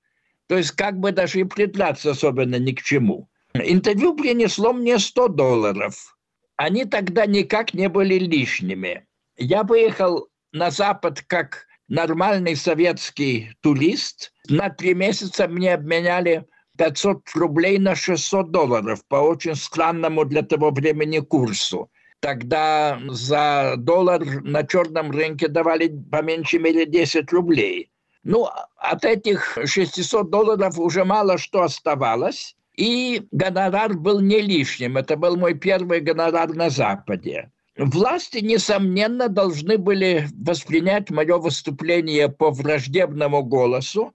То 0.46 0.56
есть 0.56 0.70
как 0.72 0.98
бы 0.98 1.12
даже 1.12 1.40
и 1.40 1.44
придраться 1.44 2.12
особенно 2.12 2.56
ни 2.56 2.72
к 2.72 2.82
чему. 2.82 3.28
Интервью 3.54 4.16
принесло 4.16 4.72
мне 4.72 4.98
100 4.98 5.28
долларов. 5.28 6.16
они 6.56 6.84
тогда 6.84 7.26
никак 7.26 7.74
не 7.74 7.88
были 7.88 8.14
лишними. 8.18 9.06
Я 9.36 9.62
выехал 9.62 10.28
на 10.52 10.70
Запад 10.70 11.22
как 11.26 11.66
нормальный 11.88 12.56
советский 12.56 13.52
турист. 13.60 14.32
На 14.48 14.70
три 14.70 14.94
месяца 14.94 15.48
мне 15.48 15.74
обменяли 15.74 16.46
500 16.78 17.22
рублей 17.34 17.78
на 17.78 17.94
600 17.94 18.50
долларов 18.50 19.04
по 19.08 19.16
очень 19.16 19.54
странному 19.54 20.24
для 20.24 20.42
того 20.42 20.70
времени 20.70 21.18
курсу. 21.18 21.90
Тогда 22.20 23.00
за 23.08 23.74
доллар 23.78 24.22
на 24.42 24.66
черном 24.66 25.10
рынке 25.10 25.48
давали 25.48 25.88
по 26.10 26.22
меньшей 26.22 26.58
мере 26.58 26.86
10 26.86 27.32
рублей. 27.32 27.90
Ну, 28.22 28.48
от 28.76 29.04
этих 29.04 29.58
600 29.64 30.30
долларов 30.30 30.78
уже 30.78 31.04
мало 31.04 31.38
что 31.38 31.62
оставалось, 31.62 32.56
и 32.76 33.26
гонорар 33.32 33.94
был 33.94 34.20
не 34.20 34.40
лишним. 34.40 34.98
Это 34.98 35.16
был 35.16 35.36
мой 35.36 35.54
первый 35.54 36.00
гонорар 36.00 36.50
на 36.54 36.68
Западе. 36.68 37.50
Власти, 37.76 38.38
несомненно, 38.38 39.28
должны 39.28 39.78
были 39.78 40.28
воспринять 40.34 41.10
мое 41.10 41.38
выступление 41.38 42.28
по 42.28 42.50
враждебному 42.50 43.42
голосу 43.42 44.12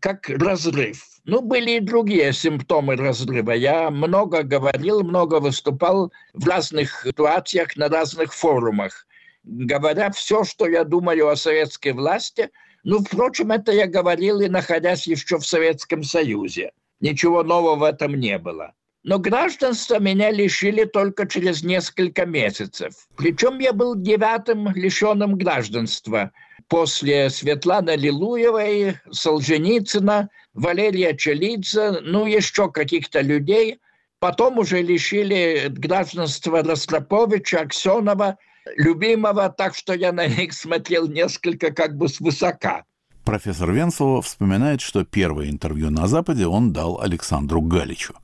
как 0.00 0.28
разрыв. 0.28 1.04
Ну, 1.24 1.40
были 1.40 1.72
и 1.72 1.80
другие 1.80 2.32
симптомы 2.32 2.96
разрыва. 2.96 3.52
Я 3.52 3.90
много 3.90 4.42
говорил, 4.42 5.02
много 5.02 5.40
выступал 5.40 6.12
в 6.34 6.46
разных 6.46 7.02
ситуациях, 7.04 7.76
на 7.76 7.88
разных 7.88 8.34
форумах, 8.34 9.06
говоря 9.42 10.10
все, 10.10 10.44
что 10.44 10.66
я 10.68 10.84
думаю 10.84 11.28
о 11.28 11.36
советской 11.36 11.92
власти. 11.92 12.50
Ну, 12.82 12.98
впрочем, 12.98 13.52
это 13.52 13.72
я 13.72 13.86
говорил 13.86 14.40
и 14.40 14.48
находясь 14.48 15.06
еще 15.06 15.38
в 15.38 15.46
Советском 15.46 16.02
Союзе. 16.02 16.72
Ничего 17.00 17.42
нового 17.42 17.76
в 17.76 17.82
этом 17.84 18.14
не 18.14 18.38
было. 18.38 18.74
Но 19.02 19.18
гражданство 19.18 19.98
меня 19.98 20.30
лишили 20.30 20.84
только 20.84 21.26
через 21.26 21.62
несколько 21.62 22.24
месяцев. 22.24 22.94
Причем 23.16 23.58
я 23.58 23.72
был 23.72 23.94
девятым 23.94 24.68
лишенным 24.74 25.36
гражданства 25.36 26.32
после 26.68 27.30
Светланы 27.30 27.96
Лилуевой, 27.96 28.98
Солженицына, 29.10 30.30
Валерия 30.52 31.16
Челидзе, 31.16 32.00
ну, 32.02 32.26
еще 32.26 32.70
каких-то 32.70 33.20
людей. 33.20 33.80
Потом 34.18 34.58
уже 34.58 34.80
лишили 34.80 35.66
гражданства 35.68 36.62
Ростроповича, 36.62 37.60
Аксенова, 37.60 38.38
любимого, 38.76 39.50
так 39.50 39.74
что 39.74 39.94
я 39.94 40.12
на 40.12 40.26
них 40.26 40.52
смотрел 40.52 41.06
несколько 41.08 41.72
как 41.72 41.96
бы 41.96 42.08
свысока. 42.08 42.84
Профессор 43.24 43.72
Венцелова 43.72 44.20
вспоминает, 44.20 44.82
что 44.82 45.02
первое 45.02 45.48
интервью 45.48 45.90
на 45.90 46.06
Западе 46.06 46.46
он 46.46 46.74
дал 46.74 47.00
Александру 47.00 47.62
Галичу. 47.62 48.14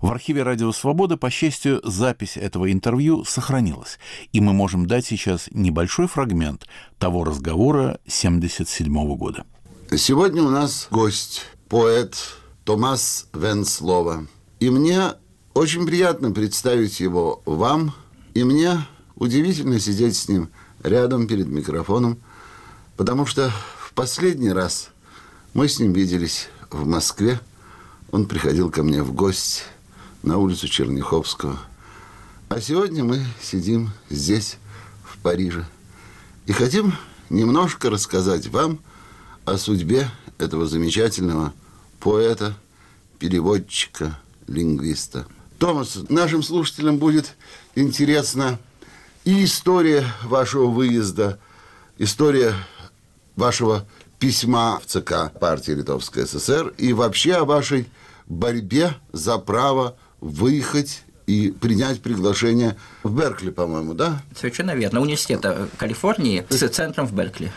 В 0.00 0.10
архиве 0.10 0.42
«Радио 0.42 0.72
Свобода», 0.72 1.18
по 1.18 1.28
счастью, 1.28 1.82
запись 1.84 2.38
этого 2.38 2.72
интервью 2.72 3.24
сохранилась, 3.24 3.98
и 4.32 4.40
мы 4.40 4.54
можем 4.54 4.86
дать 4.86 5.04
сейчас 5.04 5.48
небольшой 5.50 6.08
фрагмент 6.08 6.66
того 6.98 7.24
разговора 7.24 7.98
1977 8.06 9.16
года. 9.16 9.44
Сегодня 9.94 10.42
у 10.42 10.48
нас 10.48 10.88
гость, 10.90 11.44
поэт 11.68 12.16
Томас 12.64 13.28
Венслова. 13.34 14.26
И 14.60 14.70
мне 14.70 15.12
очень 15.52 15.84
приятно 15.84 16.30
представить 16.30 17.00
его 17.00 17.42
вам, 17.44 17.92
и 18.32 18.44
мне 18.44 18.78
удивительно 19.14 19.78
сидеть 19.78 20.16
с 20.16 20.28
ним 20.28 20.48
рядом 20.82 21.26
перед 21.26 21.48
микрофоном, 21.48 22.18
потому 22.96 23.26
что 23.26 23.52
последний 23.98 24.52
раз 24.52 24.90
мы 25.54 25.66
с 25.66 25.80
ним 25.80 25.92
виделись 25.92 26.50
в 26.70 26.86
Москве. 26.86 27.40
Он 28.12 28.26
приходил 28.26 28.70
ко 28.70 28.84
мне 28.84 29.02
в 29.02 29.12
гости 29.12 29.64
на 30.22 30.38
улицу 30.38 30.68
Черняховского. 30.68 31.58
А 32.48 32.60
сегодня 32.60 33.02
мы 33.02 33.26
сидим 33.42 33.90
здесь, 34.08 34.58
в 35.02 35.18
Париже, 35.18 35.66
и 36.46 36.52
хотим 36.52 36.94
немножко 37.28 37.90
рассказать 37.90 38.46
вам 38.46 38.78
о 39.44 39.58
судьбе 39.58 40.08
этого 40.38 40.68
замечательного 40.68 41.52
поэта, 41.98 42.54
переводчика, 43.18 44.16
лингвиста. 44.46 45.26
Томас, 45.58 45.98
нашим 46.08 46.44
слушателям 46.44 46.98
будет 46.98 47.34
интересна 47.74 48.60
и 49.24 49.44
история 49.44 50.06
вашего 50.22 50.66
выезда, 50.66 51.40
история 51.98 52.54
вашего 53.38 53.86
письма 54.18 54.80
в 54.84 54.86
ЦК 54.86 55.32
партии 55.38 55.72
Литовской 55.72 56.26
ССР 56.26 56.74
и 56.76 56.92
вообще 56.92 57.34
о 57.34 57.44
вашей 57.44 57.86
борьбе 58.26 58.94
за 59.12 59.38
право 59.38 59.96
выехать 60.20 61.02
и 61.26 61.50
принять 61.50 62.00
приглашение 62.02 62.76
в 63.02 63.14
Беркли, 63.14 63.50
по-моему, 63.50 63.94
да? 63.94 64.22
Совершенно 64.36 64.74
верно. 64.74 65.00
Университета 65.00 65.68
Калифорнии 65.76 66.44
с 66.48 66.68
центром 66.68 67.06
в 67.06 67.12
Беркли. 67.12 67.52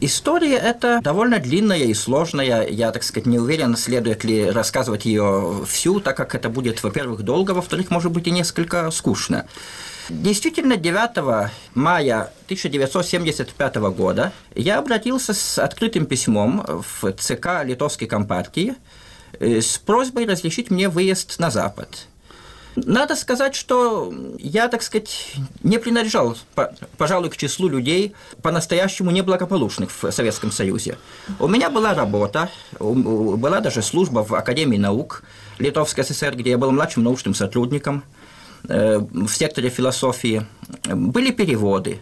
История 0.00 0.56
эта 0.56 1.00
довольно 1.00 1.38
длинная 1.38 1.84
и 1.84 1.94
сложная. 1.94 2.66
Я, 2.66 2.90
так 2.90 3.04
сказать, 3.04 3.26
не 3.26 3.38
уверен, 3.38 3.76
следует 3.76 4.24
ли 4.24 4.50
рассказывать 4.50 5.04
ее 5.04 5.64
всю, 5.66 6.00
так 6.00 6.16
как 6.16 6.34
это 6.34 6.48
будет, 6.48 6.82
во-первых, 6.82 7.22
долго, 7.22 7.52
во-вторых, 7.52 7.90
может 7.90 8.10
быть, 8.10 8.26
и 8.26 8.32
несколько 8.32 8.90
скучно. 8.90 9.46
Действительно, 10.08 10.76
9 10.76 11.50
мая 11.74 12.30
1975 12.46 13.76
года 13.76 14.32
я 14.54 14.78
обратился 14.78 15.32
с 15.32 15.58
открытым 15.58 16.06
письмом 16.06 16.64
в 16.66 17.12
ЦК 17.12 17.64
Литовской 17.64 18.08
компартии 18.08 18.74
э, 19.38 19.60
с 19.60 19.78
просьбой 19.78 20.26
разрешить 20.26 20.70
мне 20.70 20.88
выезд 20.88 21.38
на 21.38 21.50
Запад. 21.50 22.08
Надо 22.74 23.16
сказать, 23.16 23.54
что 23.54 24.12
я, 24.38 24.66
так 24.68 24.82
сказать, 24.82 25.34
не 25.62 25.78
принадлежал, 25.78 26.38
пожалуй, 26.96 27.28
к 27.28 27.36
числу 27.36 27.68
людей 27.68 28.14
по-настоящему 28.40 29.10
неблагополучных 29.10 29.90
в 29.90 30.10
Советском 30.10 30.50
Союзе. 30.50 30.96
У 31.38 31.48
меня 31.48 31.68
была 31.68 31.92
работа, 31.92 32.48
была 32.80 33.60
даже 33.60 33.82
служба 33.82 34.24
в 34.24 34.34
Академии 34.34 34.78
наук 34.78 35.22
Литовской 35.58 36.02
ССР, 36.02 36.34
где 36.34 36.50
я 36.50 36.58
был 36.58 36.72
младшим 36.72 37.04
научным 37.04 37.34
сотрудником– 37.34 38.02
в 38.64 39.28
секторе 39.28 39.70
философии, 39.70 40.46
были 40.84 41.30
переводы. 41.30 42.00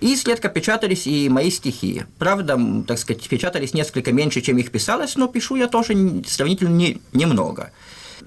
И 0.00 0.14
изредка 0.14 0.48
печатались 0.48 1.06
и 1.06 1.28
мои 1.28 1.50
стихи. 1.50 2.04
Правда, 2.18 2.58
так 2.86 2.98
сказать, 2.98 3.28
печатались 3.28 3.74
несколько 3.74 4.12
меньше, 4.12 4.40
чем 4.40 4.56
их 4.56 4.70
писалось, 4.70 5.16
но 5.16 5.28
пишу 5.28 5.56
я 5.56 5.68
тоже 5.68 5.94
сравнительно 6.26 6.74
не, 6.74 7.02
немного. 7.12 7.70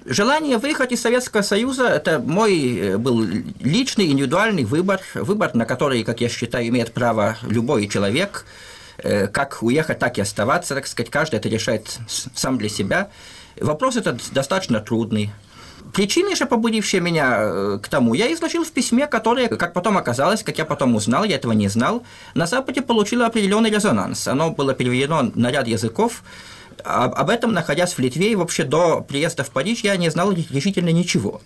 Желание 0.06 0.58
выехать 0.58 0.92
из 0.92 1.00
Советского 1.00 1.42
Союза– 1.42 1.88
это 1.88 2.18
мой 2.18 2.76
э, 2.76 2.96
был 2.98 3.24
личный, 3.60 4.06
индивидуальный 4.06 4.64
выбор, 4.64 5.00
выбор, 5.14 5.54
на 5.54 5.64
который, 5.64 6.04
как 6.04 6.20
я 6.20 6.28
считаю, 6.28 6.68
имеет 6.68 6.92
право 6.92 7.38
любой 7.42 7.88
человек, 7.88 8.44
э, 8.98 9.26
как 9.28 9.62
уехать, 9.62 9.98
так 9.98 10.18
и 10.18 10.20
оставаться, 10.20 10.74
так 10.74 10.86
сказать, 10.86 11.10
каждый 11.10 11.36
это 11.36 11.48
решает 11.48 11.98
сам 12.06 12.58
для 12.58 12.68
себя. 12.68 13.10
Вопрос 13.60 13.96
этот 13.96 14.20
достаточно 14.32 14.80
трудный. 14.80 15.30
Причины 15.94 16.34
же, 16.34 16.44
побудившие 16.46 17.00
меня 17.00 17.38
э, 17.38 17.78
к 17.80 17.88
тому, 17.88 18.14
я 18.14 18.32
изложил 18.32 18.64
в 18.64 18.72
письме, 18.72 19.06
которое, 19.06 19.46
как 19.48 19.72
потом 19.72 19.96
оказалось, 19.96 20.42
как 20.42 20.58
я 20.58 20.64
потом 20.64 20.96
узнал, 20.96 21.22
я 21.22 21.36
этого 21.36 21.52
не 21.52 21.68
знал, 21.68 22.02
на 22.34 22.46
Западе 22.46 22.82
получило 22.82 23.26
определенный 23.26 23.70
резонанс. 23.70 24.26
Оно 24.26 24.50
было 24.50 24.74
переведено 24.74 25.30
на 25.36 25.52
ряд 25.52 25.68
языков. 25.68 26.24
Об 26.82 27.30
этом, 27.30 27.52
находясь 27.52 27.94
в 27.94 28.00
Литве 28.00 28.32
и 28.32 28.34
вообще 28.34 28.64
до 28.64 29.02
приезда 29.02 29.44
в 29.44 29.50
Париж, 29.50 29.84
я 29.84 29.96
не 29.96 30.10
знал 30.10 30.32
решительно 30.32 30.90
ничего. 30.90 31.40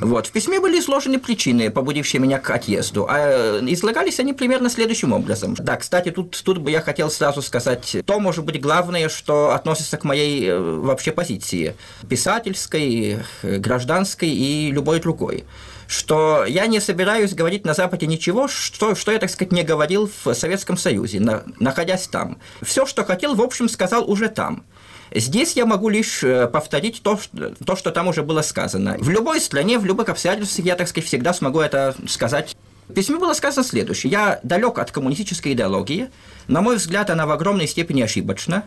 Вот. 0.00 0.26
В 0.26 0.32
письме 0.32 0.60
были 0.60 0.78
изложены 0.80 1.18
причины, 1.18 1.70
побудившие 1.70 2.20
меня 2.20 2.38
к 2.38 2.50
отъезду, 2.50 3.06
а 3.08 3.18
э, 3.18 3.60
излагались 3.68 4.20
они 4.20 4.32
примерно 4.32 4.68
следующим 4.68 5.12
образом. 5.12 5.54
Да, 5.58 5.76
кстати, 5.76 6.10
тут, 6.10 6.40
тут 6.44 6.58
бы 6.58 6.70
я 6.70 6.80
хотел 6.80 7.10
сразу 7.10 7.42
сказать, 7.42 7.96
то, 8.04 8.20
может 8.20 8.44
быть, 8.44 8.60
главное, 8.60 9.08
что 9.08 9.54
относится 9.54 9.96
к 9.96 10.04
моей 10.04 10.48
э, 10.48 10.60
вообще 10.60 11.12
позиции, 11.12 11.76
писательской, 12.08 13.18
э, 13.42 13.58
гражданской 13.58 14.28
и 14.28 14.70
любой 14.70 15.00
другой 15.00 15.44
что 15.86 16.44
я 16.44 16.66
не 16.66 16.80
собираюсь 16.80 17.34
говорить 17.34 17.64
на 17.64 17.74
Западе 17.74 18.06
ничего, 18.06 18.48
что, 18.48 18.94
что 18.94 19.12
я, 19.12 19.18
так 19.18 19.30
сказать, 19.30 19.52
не 19.52 19.62
говорил 19.62 20.10
в 20.24 20.34
Советском 20.34 20.76
Союзе, 20.76 21.20
на, 21.20 21.44
находясь 21.60 22.08
там. 22.08 22.38
Все, 22.62 22.86
что 22.86 23.04
хотел, 23.04 23.34
в 23.34 23.42
общем, 23.42 23.68
сказал 23.68 24.10
уже 24.10 24.28
там. 24.28 24.64
Здесь 25.12 25.54
я 25.54 25.66
могу 25.66 25.88
лишь 25.88 26.22
э, 26.24 26.46
повторить 26.46 27.02
то, 27.02 27.18
то, 27.64 27.76
что 27.76 27.90
там 27.90 28.08
уже 28.08 28.22
было 28.22 28.42
сказано. 28.42 28.96
В 28.98 29.08
любой 29.08 29.40
стране, 29.40 29.78
в 29.78 29.84
любых 29.84 30.08
обстоятельствах 30.08 30.66
я, 30.66 30.76
так 30.76 30.88
сказать, 30.88 31.06
всегда 31.06 31.32
смогу 31.32 31.60
это 31.60 31.94
сказать. 32.06 32.56
В 32.88 32.92
письме 32.92 33.18
было 33.18 33.32
сказано 33.32 33.64
следующее. 33.64 34.10
Я 34.10 34.40
далек 34.42 34.78
от 34.78 34.90
коммунистической 34.90 35.52
идеологии. 35.52 36.10
На 36.48 36.60
мой 36.60 36.76
взгляд, 36.76 37.10
она 37.10 37.26
в 37.26 37.30
огромной 37.30 37.66
степени 37.66 38.02
ошибочна 38.02 38.64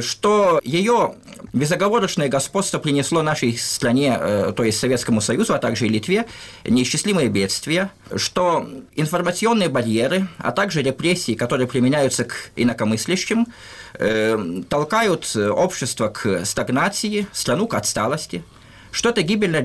что 0.00 0.60
ее 0.64 1.14
безоговорочное 1.54 2.28
господство 2.28 2.78
принесло 2.78 3.22
нашей 3.22 3.56
стране, 3.56 4.16
э, 4.18 4.52
то 4.54 4.64
есть 4.64 4.78
Советскому 4.78 5.20
Союзу, 5.20 5.54
а 5.54 5.58
также 5.58 5.86
и 5.86 5.88
Литве, 5.88 6.26
неисчислимые 6.64 7.28
бедствия, 7.28 7.90
что 8.16 8.68
информационные 8.96 9.68
барьеры, 9.68 10.26
а 10.38 10.50
также 10.50 10.82
репрессии, 10.82 11.34
которые 11.34 11.68
применяются 11.68 12.24
к 12.24 12.50
инакомыслящим, 12.56 13.46
э, 13.94 14.62
толкают 14.68 15.34
общество 15.36 16.08
к 16.08 16.44
стагнации, 16.44 17.28
страну 17.32 17.68
к 17.68 17.74
отсталости, 17.74 18.42
что 18.90 19.10
это 19.10 19.22
гибельно 19.22 19.62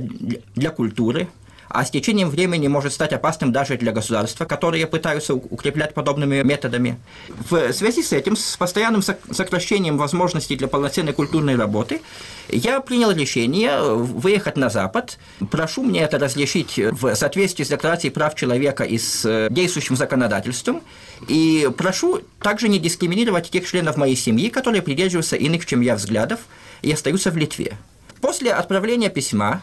для 0.56 0.70
культуры, 0.70 1.28
а 1.70 1.86
с 1.86 1.92
течением 1.92 2.30
времени 2.30 2.68
может 2.68 2.94
стать 2.94 3.14
опасным 3.14 3.52
даже 3.52 3.78
для 3.78 3.92
государства, 3.92 4.46
которые 4.46 4.88
пытаются 4.88 5.36
укреплять 5.36 5.94
подобными 5.94 6.42
методами. 6.42 7.00
В 7.50 7.72
связи 7.74 8.02
с 8.02 8.12
этим, 8.12 8.36
с 8.36 8.58
постоянным 8.58 9.02
сокращением 9.02 9.98
возможностей 9.98 10.56
для 10.56 10.68
полноценной 10.68 11.14
культурной 11.14 11.56
работы, 11.56 12.02
я 12.50 12.82
принял 12.82 13.12
решение 13.12 13.94
выехать 13.94 14.58
на 14.58 14.70
Запад. 14.70 15.20
Прошу 15.52 15.84
мне 15.84 16.02
это 16.02 16.18
разрешить 16.18 16.78
в 16.78 17.14
соответствии 17.16 17.64
с 17.64 17.70
Декларацией 17.70 18.12
прав 18.12 18.34
человека 18.34 18.84
и 18.84 18.98
с 18.98 19.24
э, 19.26 19.48
действующим 19.52 19.96
законодательством. 19.96 20.82
И 21.28 21.70
прошу 21.78 22.22
также 22.42 22.68
не 22.68 22.80
дискриминировать 22.80 23.52
тех 23.52 23.68
членов 23.68 23.98
моей 23.98 24.16
семьи, 24.16 24.50
которые 24.50 24.82
придерживаются 24.82 25.36
иных, 25.36 25.68
чем 25.68 25.82
я, 25.82 25.96
взглядов 25.96 26.40
и 26.82 26.92
остаются 26.92 27.30
в 27.30 27.38
Литве. 27.38 27.78
После 28.22 28.52
отправления 28.52 29.10
письма 29.10 29.62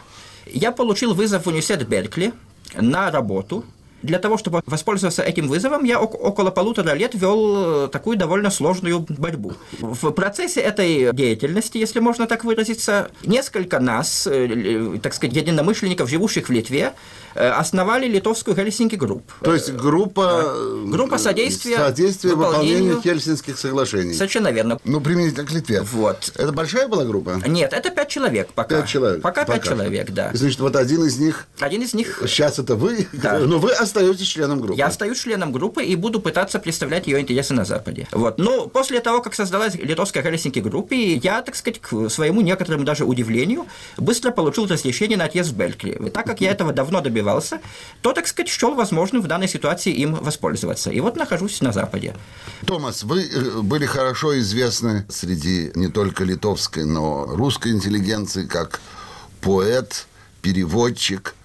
я 0.53 0.71
получил 0.71 1.13
вызов 1.13 1.45
в 1.45 1.47
университет 1.47 1.87
Беркли 1.87 2.33
на 2.75 3.11
работу– 3.11 3.65
для 4.01 4.19
того, 4.19 4.37
чтобы 4.37 4.61
воспользоваться 4.65 5.23
этим 5.23 5.47
вызовом, 5.47 5.83
я 5.83 5.99
около 5.99 6.51
полутора 6.51 6.93
лет 6.93 7.15
вел 7.15 7.85
э, 7.85 7.87
такую 7.89 8.17
довольно 8.17 8.49
сложную 8.51 9.05
борьбу. 9.09 9.53
В 9.79 10.11
процессе 10.11 10.61
этой 10.61 11.13
деятельности, 11.13 11.77
если 11.77 11.99
можно 11.99 12.27
так 12.27 12.43
выразиться, 12.43 13.09
несколько 13.25 13.79
нас, 13.79 14.27
э, 14.27 14.99
так 15.01 15.13
сказать, 15.13 15.35
единомышленников, 15.35 16.09
живущих 16.09 16.49
в 16.49 16.51
Литве, 16.51 16.93
э, 17.35 17.49
основали 17.49 18.07
литовскую 18.07 18.55
Хельсинки 18.55 18.95
групп. 18.95 19.23
То 19.41 19.53
есть 19.53 19.71
группа... 19.73 20.55
Группа 20.85 21.17
содействия, 21.17 21.77
содействия 21.77 22.35
выполнению 22.35 23.01
Хельсинских 23.01 23.57
соглашений. 23.57 24.13
Совершенно 24.13 24.51
верно. 24.51 24.79
Ну, 24.83 25.01
применительно 25.01 25.45
к 25.45 25.51
Литве. 25.51 25.81
Вот. 25.81 26.31
Это 26.35 26.51
большая 26.51 26.87
была 26.87 27.03
группа? 27.03 27.41
Нет, 27.47 27.73
это 27.73 27.89
пять 27.89 28.09
человек 28.09 28.49
пока. 28.53 28.81
Пять 28.81 28.89
человек. 28.89 29.21
Пока, 29.21 29.41
пока 29.41 29.59
пять 29.59 29.67
человек, 29.67 30.11
да. 30.11 30.31
Значит, 30.33 30.59
вот 30.59 30.75
один 30.75 31.03
из 31.03 31.17
них... 31.17 31.47
Один 31.59 31.81
из 31.81 31.93
них... 31.93 32.21
Сейчас 32.27 32.59
это 32.59 32.75
вы, 32.75 33.07
да. 33.13 33.39
но 33.39 33.59
вы 33.59 33.71
остаетесь 33.97 34.27
членом 34.27 34.59
группы. 34.59 34.77
Я 34.77 34.87
остаюсь 34.87 35.19
членом 35.19 35.51
группы 35.51 35.83
и 35.83 35.95
буду 35.95 36.19
пытаться 36.19 36.59
представлять 36.59 37.07
ее 37.07 37.19
интересы 37.19 37.53
на 37.53 37.65
Западе. 37.65 38.07
Вот. 38.11 38.37
Но 38.37 38.67
после 38.67 38.99
того, 38.99 39.21
как 39.21 39.35
создалась 39.35 39.75
литовская 39.75 40.23
Хельсинки 40.23 40.59
группа, 40.59 40.93
я, 40.93 41.41
так 41.41 41.55
сказать, 41.55 41.79
к 41.79 42.09
своему 42.09 42.41
некоторому 42.41 42.83
даже 42.83 43.05
удивлению, 43.05 43.65
быстро 43.97 44.31
получил 44.31 44.67
разрешение 44.67 45.17
на 45.17 45.25
отъезд 45.25 45.51
в 45.51 45.55
Бельгию. 45.55 46.11
Так 46.11 46.25
как 46.25 46.41
я 46.41 46.51
этого 46.51 46.73
давно 46.73 47.01
добивался, 47.01 47.59
то, 48.01 48.13
так 48.13 48.27
сказать, 48.27 48.49
счел 48.49 48.75
возможным 48.75 49.21
в 49.21 49.27
данной 49.27 49.47
ситуации 49.47 49.91
им 49.91 50.15
воспользоваться. 50.15 50.91
И 50.91 50.99
вот 50.99 51.15
нахожусь 51.15 51.61
на 51.61 51.71
Западе. 51.71 52.15
Томас, 52.65 53.03
вы 53.03 53.23
э, 53.23 53.61
были 53.61 53.85
хорошо 53.85 54.37
известны 54.39 55.05
среди 55.09 55.71
не 55.75 55.87
только 55.87 56.23
литовской, 56.23 56.85
но 56.85 57.25
русской 57.25 57.71
интеллигенции 57.71 58.45
как 58.45 58.81
поэт, 59.41 60.07
переводчик, 60.41 61.35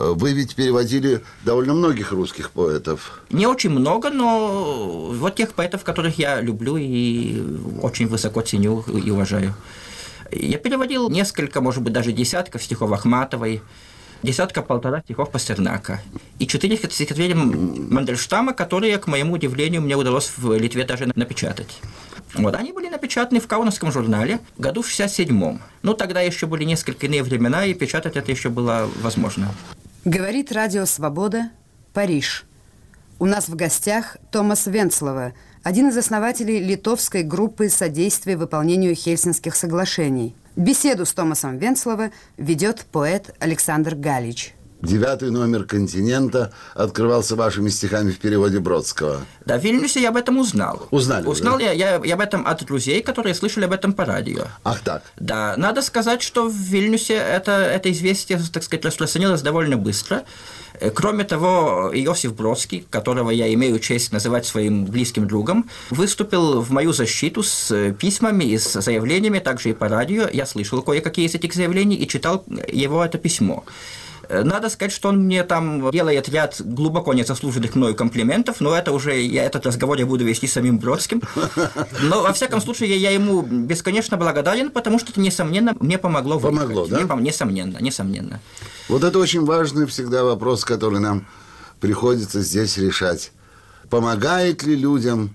вы 0.00 0.32
ведь 0.32 0.54
переводили 0.54 1.22
довольно 1.44 1.74
многих 1.74 2.12
русских 2.12 2.50
поэтов. 2.50 3.22
Не 3.30 3.46
очень 3.46 3.70
много, 3.70 4.10
но 4.10 5.10
вот 5.12 5.36
тех 5.36 5.52
поэтов, 5.54 5.84
которых 5.84 6.18
я 6.18 6.40
люблю 6.40 6.76
и 6.76 7.42
очень 7.82 8.06
высоко 8.08 8.40
ценю 8.40 8.80
и 8.82 9.10
уважаю. 9.10 9.54
Я 10.32 10.58
переводил 10.58 11.10
несколько, 11.10 11.60
может 11.60 11.82
быть, 11.82 11.92
даже 11.92 12.12
десятков 12.12 12.62
стихов 12.62 12.92
Ахматовой, 12.92 13.62
десятка-полтора 14.22 15.00
стихов 15.00 15.30
Пастернака 15.30 16.00
и 16.38 16.46
четыре 16.46 16.76
стихотворения 16.76 17.34
Мандельштама, 17.34 18.52
которые, 18.52 18.98
к 18.98 19.06
моему 19.06 19.34
удивлению, 19.34 19.82
мне 19.82 19.96
удалось 19.96 20.32
в 20.36 20.56
Литве 20.56 20.84
даже 20.84 21.10
напечатать. 21.14 21.80
Вот, 22.34 22.54
они 22.54 22.72
были 22.72 22.88
напечатаны 22.88 23.40
в 23.40 23.48
Каунасском 23.48 23.90
журнале 23.90 24.38
году 24.56 24.82
в 24.82 24.88
67-м. 24.88 25.60
Ну, 25.82 25.94
тогда 25.94 26.20
еще 26.20 26.46
были 26.46 26.64
несколько 26.64 27.06
иные 27.06 27.22
времена, 27.22 27.66
и 27.66 27.74
печатать 27.74 28.16
это 28.16 28.30
еще 28.30 28.50
было 28.50 28.88
возможно. 29.02 29.52
Говорит 30.06 30.50
Радио 30.50 30.86
Свобода, 30.86 31.50
Париж. 31.92 32.46
У 33.18 33.26
нас 33.26 33.50
в 33.50 33.54
гостях 33.54 34.16
Томас 34.30 34.66
Венцлова, 34.66 35.34
один 35.62 35.90
из 35.90 35.96
основателей 35.98 36.58
литовской 36.58 37.22
группы 37.22 37.68
содействия 37.68 38.38
выполнению 38.38 38.94
Хельсинских 38.94 39.54
соглашений. 39.54 40.34
Беседу 40.56 41.04
с 41.04 41.12
Томасом 41.12 41.58
Венцлова 41.58 42.12
ведет 42.38 42.86
поэт 42.90 43.36
Александр 43.40 43.94
Галич. 43.94 44.54
Девятый 44.82 45.30
номер 45.30 45.64
«Континента» 45.64 46.52
открывался 46.74 47.36
вашими 47.36 47.68
стихами 47.68 48.10
в 48.10 48.18
переводе 48.18 48.60
Бродского. 48.60 49.20
Да, 49.44 49.58
в 49.58 49.62
Вильнюсе 49.62 50.00
я 50.00 50.08
об 50.08 50.16
этом 50.16 50.38
узнал. 50.38 50.88
Узнали 50.90 51.26
Узнал 51.26 51.58
да? 51.58 51.64
я, 51.64 51.72
я, 51.72 52.00
я 52.02 52.14
об 52.14 52.20
этом 52.20 52.46
от 52.46 52.64
друзей, 52.64 53.02
которые 53.02 53.34
слышали 53.34 53.66
об 53.66 53.72
этом 53.72 53.92
по 53.92 54.06
радио. 54.06 54.44
Ах 54.64 54.80
так? 54.80 55.02
Да, 55.18 55.54
надо 55.58 55.82
сказать, 55.82 56.22
что 56.22 56.48
в 56.48 56.54
Вильнюсе 56.54 57.14
это, 57.14 57.52
это 57.52 57.92
известие, 57.92 58.40
так 58.52 58.62
сказать, 58.62 58.84
распространилось 58.86 59.42
довольно 59.42 59.76
быстро. 59.76 60.24
Э, 60.80 60.90
кроме 60.90 61.24
того, 61.24 61.90
Иосиф 61.92 62.34
Бродский, 62.34 62.86
которого 62.88 63.30
я 63.30 63.52
имею 63.52 63.78
честь 63.80 64.12
называть 64.12 64.46
своим 64.46 64.86
близким 64.86 65.28
другом, 65.28 65.68
выступил 65.90 66.62
в 66.62 66.70
мою 66.70 66.94
защиту 66.94 67.42
с 67.42 67.70
э, 67.70 67.92
письмами 67.92 68.44
и 68.44 68.56
с 68.56 68.80
заявлениями, 68.80 69.40
также 69.40 69.70
и 69.70 69.72
по 69.74 69.88
радио. 69.88 70.26
Я 70.32 70.46
слышал 70.46 70.80
кое-какие 70.80 71.26
из 71.26 71.34
этих 71.34 71.52
заявлений 71.52 71.96
и 71.96 72.08
читал 72.08 72.44
его 72.72 73.04
это 73.04 73.18
письмо. 73.18 73.64
Надо 74.30 74.68
сказать, 74.68 74.92
что 74.92 75.08
он 75.08 75.24
мне 75.24 75.42
там 75.42 75.90
делает 75.90 76.28
ряд 76.28 76.60
глубоко 76.60 77.12
незаслуженных 77.12 77.74
мною 77.74 77.94
комплиментов, 77.94 78.60
но 78.60 78.76
это 78.76 78.92
уже, 78.92 79.20
я 79.20 79.44
этот 79.44 79.66
разговор 79.66 79.98
я 79.98 80.06
буду 80.06 80.24
вести 80.24 80.46
с 80.46 80.52
самим 80.52 80.78
Бродским. 80.78 81.22
Но, 82.02 82.22
во 82.22 82.32
всяком 82.32 82.60
случае, 82.60 82.96
я 82.96 83.10
ему 83.10 83.42
бесконечно 83.42 84.16
благодарен, 84.16 84.70
потому 84.70 84.98
что 84.98 85.10
это, 85.10 85.20
несомненно, 85.20 85.74
мне 85.80 85.98
помогло 85.98 86.38
выиграть. 86.38 86.68
Помогло, 86.68 86.86
да? 86.86 87.16
Мне, 87.16 87.30
несомненно, 87.30 87.78
несомненно. 87.78 88.40
Вот 88.88 89.04
это 89.04 89.18
очень 89.18 89.44
важный 89.44 89.86
всегда 89.86 90.22
вопрос, 90.24 90.64
который 90.64 91.00
нам 91.00 91.26
приходится 91.80 92.40
здесь 92.40 92.78
решать. 92.78 93.32
Помогает 93.88 94.62
ли 94.62 94.76
людям 94.76 95.34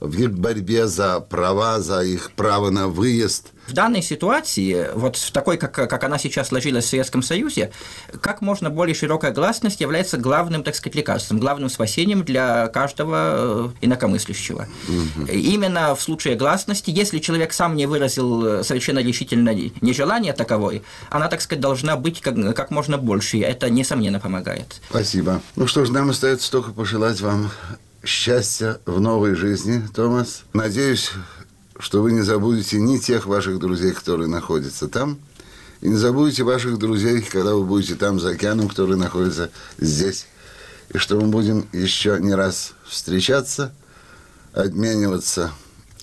в 0.00 0.28
борьбе 0.28 0.86
за 0.86 1.20
права, 1.20 1.80
за 1.80 2.02
их 2.02 2.32
право 2.32 2.70
на 2.70 2.88
выезд. 2.88 3.52
В 3.66 3.72
данной 3.72 4.02
ситуации, 4.02 4.90
вот 4.94 5.16
в 5.16 5.32
такой, 5.32 5.56
как, 5.56 5.72
как 5.72 6.04
она 6.04 6.18
сейчас 6.18 6.48
сложилась 6.48 6.84
в 6.84 6.88
Советском 6.88 7.22
Союзе, 7.22 7.72
как 8.20 8.40
можно 8.40 8.70
более 8.70 8.94
широкая 8.94 9.32
гласность 9.32 9.80
является 9.80 10.18
главным, 10.18 10.62
так 10.62 10.76
сказать, 10.76 10.94
лекарством, 10.94 11.40
главным 11.40 11.68
спасением 11.68 12.24
для 12.24 12.68
каждого 12.68 13.70
э, 13.70 13.70
инакомыслящего. 13.80 14.68
Угу. 14.88 15.26
Именно 15.32 15.96
в 15.96 16.00
случае 16.00 16.36
гласности, 16.36 16.90
если 16.90 17.18
человек 17.18 17.52
сам 17.52 17.74
не 17.74 17.86
выразил 17.86 18.62
совершенно 18.62 19.00
решительно 19.00 19.52
нежелание 19.80 20.32
таковой, 20.32 20.84
она, 21.10 21.26
так 21.26 21.40
сказать, 21.40 21.60
должна 21.60 21.96
быть 21.96 22.20
как, 22.20 22.36
как 22.54 22.70
можно 22.70 22.98
больше, 22.98 23.38
и 23.38 23.40
это, 23.40 23.68
несомненно, 23.68 24.20
помогает. 24.20 24.80
Спасибо. 24.88 25.42
Ну 25.56 25.66
что 25.66 25.84
ж, 25.84 25.90
нам 25.90 26.10
остается 26.10 26.52
только 26.52 26.70
пожелать 26.70 27.20
вам 27.20 27.50
счастья 28.06 28.80
в 28.86 29.00
новой 29.00 29.34
жизни, 29.34 29.82
Томас. 29.94 30.44
Надеюсь, 30.52 31.10
что 31.78 32.02
вы 32.02 32.12
не 32.12 32.22
забудете 32.22 32.78
ни 32.78 32.98
тех 32.98 33.26
ваших 33.26 33.58
друзей, 33.58 33.92
которые 33.92 34.28
находятся 34.28 34.88
там, 34.88 35.18
и 35.80 35.88
не 35.88 35.96
забудете 35.96 36.44
ваших 36.44 36.78
друзей, 36.78 37.20
когда 37.20 37.54
вы 37.54 37.64
будете 37.64 37.96
там 37.96 38.18
за 38.18 38.30
океаном, 38.30 38.68
которые 38.68 38.96
находятся 38.96 39.50
здесь. 39.78 40.26
И 40.94 40.98
что 40.98 41.20
мы 41.20 41.28
будем 41.28 41.66
еще 41.72 42.18
не 42.20 42.34
раз 42.34 42.72
встречаться, 42.86 43.74
обмениваться 44.52 45.52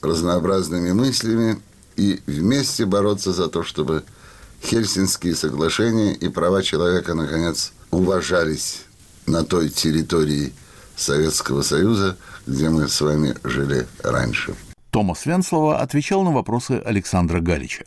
разнообразными 0.02 0.92
мыслями 0.92 1.62
и 1.96 2.22
вместе 2.28 2.86
бороться 2.86 3.32
за 3.32 3.48
то, 3.48 3.64
чтобы 3.64 4.04
Хельсинские 4.62 5.36
соглашения 5.36 6.14
и 6.14 6.28
права 6.28 6.62
человека, 6.62 7.14
наконец, 7.14 7.72
уважались 7.92 8.82
на 9.26 9.44
той 9.44 9.70
территории, 9.70 10.54
Советского 10.96 11.62
Союза, 11.62 12.18
где 12.46 12.70
мы 12.70 12.88
с 12.88 13.02
вами 13.02 13.36
жили 13.44 13.88
раньше. 14.04 14.56
Томас 14.92 15.26
Венслова 15.26 15.80
отвечал 15.80 16.24
на 16.24 16.32
вопросы 16.32 16.82
Александра 16.86 17.40
Галича. 17.40 17.86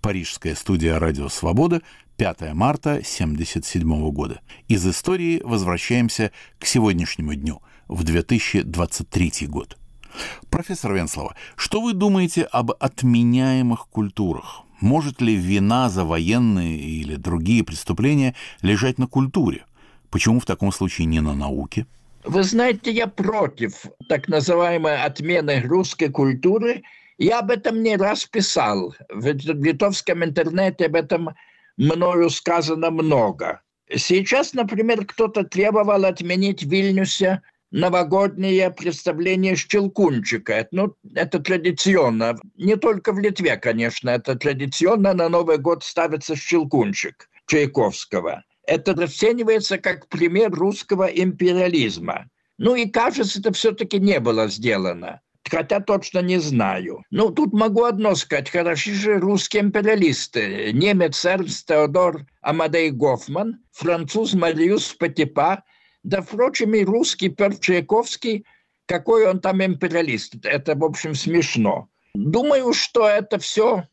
Парижская 0.00 0.54
студия 0.54 0.98
«Радио 0.98 1.28
Свобода», 1.28 1.82
5 2.16 2.52
марта 2.52 2.90
1977 2.94 4.10
года. 4.10 4.40
Из 4.66 4.84
истории 4.84 5.40
возвращаемся 5.44 6.32
к 6.58 6.66
сегодняшнему 6.66 7.34
дню, 7.34 7.62
в 7.86 8.02
2023 8.02 9.46
год. 9.46 9.78
Профессор 10.50 10.94
Венслова, 10.94 11.36
что 11.54 11.80
вы 11.80 11.92
думаете 11.92 12.42
об 12.42 12.72
отменяемых 12.72 13.86
культурах? 13.88 14.62
Может 14.80 15.20
ли 15.20 15.36
вина 15.36 15.88
за 15.90 16.04
военные 16.04 16.78
или 16.78 17.16
другие 17.16 17.64
преступления 17.64 18.34
лежать 18.62 18.98
на 18.98 19.06
культуре? 19.06 19.64
Почему 20.10 20.40
в 20.40 20.44
таком 20.44 20.72
случае 20.72 21.06
не 21.06 21.20
на 21.20 21.34
науке? 21.34 21.86
Вы 22.24 22.42
знаете, 22.42 22.90
я 22.90 23.06
против 23.06 23.86
так 24.08 24.28
называемой 24.28 25.02
отмены 25.02 25.60
русской 25.62 26.08
культуры. 26.08 26.82
Я 27.16 27.40
об 27.40 27.50
этом 27.50 27.82
не 27.82 27.96
раз 27.96 28.24
писал. 28.26 28.94
В 29.08 29.26
литовском 29.26 30.24
интернете 30.24 30.86
об 30.86 30.96
этом 30.96 31.30
мною 31.76 32.30
сказано 32.30 32.90
много. 32.90 33.62
Сейчас, 33.94 34.52
например, 34.52 35.06
кто-то 35.06 35.44
требовал 35.44 36.04
отменить 36.04 36.62
в 36.62 36.70
Вильнюсе 36.70 37.40
новогоднее 37.70 38.70
представление 38.70 39.56
Щелкунчика. 39.56 40.66
Ну, 40.70 40.94
это 41.14 41.38
традиционно. 41.38 42.38
Не 42.56 42.76
только 42.76 43.12
в 43.12 43.18
Литве, 43.18 43.56
конечно, 43.56 44.10
это 44.10 44.34
традиционно. 44.34 45.14
На 45.14 45.28
Новый 45.28 45.58
год 45.58 45.84
ставится 45.84 46.36
Щелкунчик 46.36 47.28
Чайковского. 47.46 48.44
Это 48.68 48.94
расценивается 48.94 49.78
как 49.78 50.08
пример 50.08 50.50
русского 50.52 51.04
империализма. 51.06 52.28
Ну 52.58 52.74
и 52.74 52.86
кажется, 52.86 53.40
это 53.40 53.52
все-таки 53.52 53.98
не 53.98 54.20
было 54.20 54.48
сделано. 54.48 55.20
Хотя 55.50 55.80
точно 55.80 56.18
не 56.18 56.38
знаю. 56.38 57.02
Ну, 57.10 57.30
тут 57.30 57.54
могу 57.54 57.84
одно 57.84 58.14
сказать. 58.14 58.50
Хороши 58.50 58.92
же 58.92 59.18
русские 59.18 59.62
империалисты. 59.62 60.72
Немец 60.74 61.24
Эрнст 61.24 61.66
Теодор 61.66 62.26
Амадей 62.42 62.90
Гофман, 62.90 63.60
француз 63.72 64.34
Мариус 64.34 64.92
Патипа, 64.92 65.64
да, 66.02 66.20
впрочем, 66.20 66.74
и 66.74 66.84
русский 66.84 67.30
Петр 67.30 67.56
Чайковский, 67.58 68.44
какой 68.86 69.26
он 69.26 69.40
там 69.40 69.64
империалист. 69.64 70.44
Это, 70.44 70.74
в 70.74 70.84
общем, 70.84 71.14
смешно. 71.14 71.88
Думаю, 72.14 72.74
что 72.74 73.08
это 73.08 73.38
все 73.38 73.84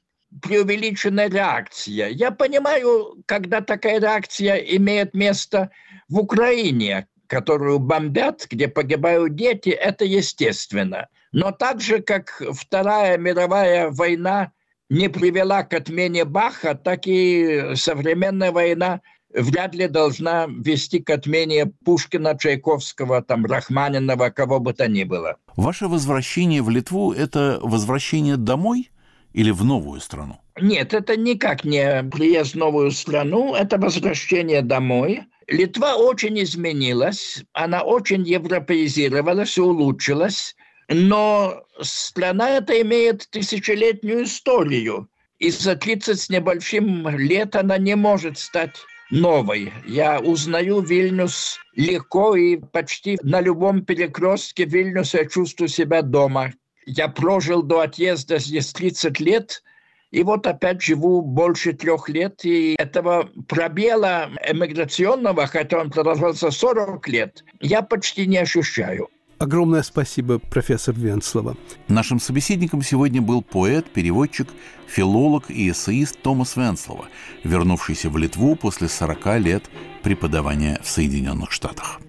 преувеличенная 0.41 1.29
реакция. 1.29 2.09
Я 2.09 2.31
понимаю, 2.31 3.23
когда 3.25 3.61
такая 3.61 3.99
реакция 3.99 4.55
имеет 4.55 5.13
место 5.13 5.71
в 6.09 6.19
Украине, 6.19 7.07
которую 7.27 7.79
бомбят, 7.79 8.47
где 8.49 8.67
погибают 8.67 9.35
дети, 9.35 9.69
это 9.69 10.05
естественно. 10.05 11.07
Но 11.31 11.51
так 11.51 11.81
же, 11.81 12.01
как 12.01 12.41
Вторая 12.53 13.17
мировая 13.17 13.89
война 13.89 14.51
не 14.89 15.09
привела 15.09 15.63
к 15.63 15.73
отмене 15.73 16.25
Баха, 16.25 16.75
так 16.75 17.07
и 17.07 17.73
современная 17.75 18.51
война 18.51 19.01
вряд 19.33 19.75
ли 19.75 19.87
должна 19.87 20.47
вести 20.47 20.99
к 20.99 21.09
отмене 21.09 21.65
Пушкина, 21.83 22.37
Чайковского, 22.37 23.21
там, 23.21 23.45
Рахманинова, 23.45 24.29
кого 24.29 24.59
бы 24.59 24.73
то 24.73 24.87
ни 24.87 25.03
было. 25.03 25.37
Ваше 25.55 25.87
возвращение 25.87 26.61
в 26.61 26.69
Литву– 26.69 27.11
это 27.17 27.59
возвращение 27.61 28.37
домой 28.37 28.91
или 29.35 29.51
в 29.51 29.63
новую 29.65 29.99
страну? 29.99 30.39
Нет, 30.59 30.93
это 30.93 31.17
никак 31.17 31.65
не 31.65 32.03
приезд 32.03 32.53
в 32.53 32.57
новую 32.57 32.91
страну, 32.91 33.53
это 33.53 33.77
возвращение 33.77 34.61
домой. 34.61 35.23
Литва 35.47 35.95
очень 35.95 36.41
изменилась, 36.41 37.43
она 37.53 37.81
очень 37.83 38.23
европеизировалась, 38.23 39.57
улучшилась, 39.57 40.55
но 40.87 41.63
страна 41.81 42.51
эта 42.51 42.81
имеет 42.81 43.29
тысячелетнюю 43.29 44.23
историю, 44.23 45.09
и 45.37 45.51
за 45.51 45.75
30 45.75 46.19
с 46.19 46.29
небольшим 46.29 47.07
лет 47.09 47.57
она 47.57 47.77
не 47.77 47.95
может 47.95 48.39
стать 48.39 48.77
новой. 49.11 49.73
Я 49.85 50.19
узнаю 50.19 50.79
Вильнюс 50.79 51.59
легко 51.75 52.35
и 52.37 52.55
почти 52.57 53.19
на 53.21 53.41
любом 53.41 53.83
перекрестке 53.83 54.63
Вильнюса 54.63 55.19
я 55.19 55.25
чувствую 55.25 55.67
себя 55.67 56.01
дома. 56.01 56.53
Я 56.85 57.07
прожил 57.07 57.63
до 57.63 57.81
отъезда 57.81 58.39
здесь 58.39 58.71
30 58.73 59.19
лет– 59.19 59.63
и 60.15 60.23
вот 60.23 60.47
опять 60.47 60.81
живу 60.81 61.21
больше 61.21 61.73
трех 61.73 62.07
лет, 62.07 62.45
и 62.45 62.75
этого 62.77 63.29
пробела 63.49 64.29
эмиграционного, 64.47 65.45
хотя 65.45 65.81
он 65.81 65.89
продолжался 65.91 66.51
40 66.51 67.05
лет, 67.09 67.43
я 67.59 67.81
почти 67.81 68.25
не 68.25 68.37
ощущаю. 68.37 69.09
Огромное 69.39 69.83
спасибо, 69.83 70.39
профессор 70.39 70.95
Венслова. 70.95 71.57
Нашим 71.89 72.21
собеседником 72.21 72.81
сегодня 72.81 73.21
был 73.21 73.41
поэт, 73.41 73.85
переводчик, 73.91 74.47
филолог 74.87 75.51
и 75.51 75.69
эссеист 75.69 76.21
Томас 76.21 76.55
Венслова, 76.55 77.07
вернувшийся 77.43 78.09
в 78.09 78.17
Литву 78.17 78.55
после 78.55 78.87
40 78.87 79.39
лет 79.39 79.63
преподавания 80.01 80.79
в 80.81 80.87
Соединенных 80.87 81.51
Штатах. 81.51 81.99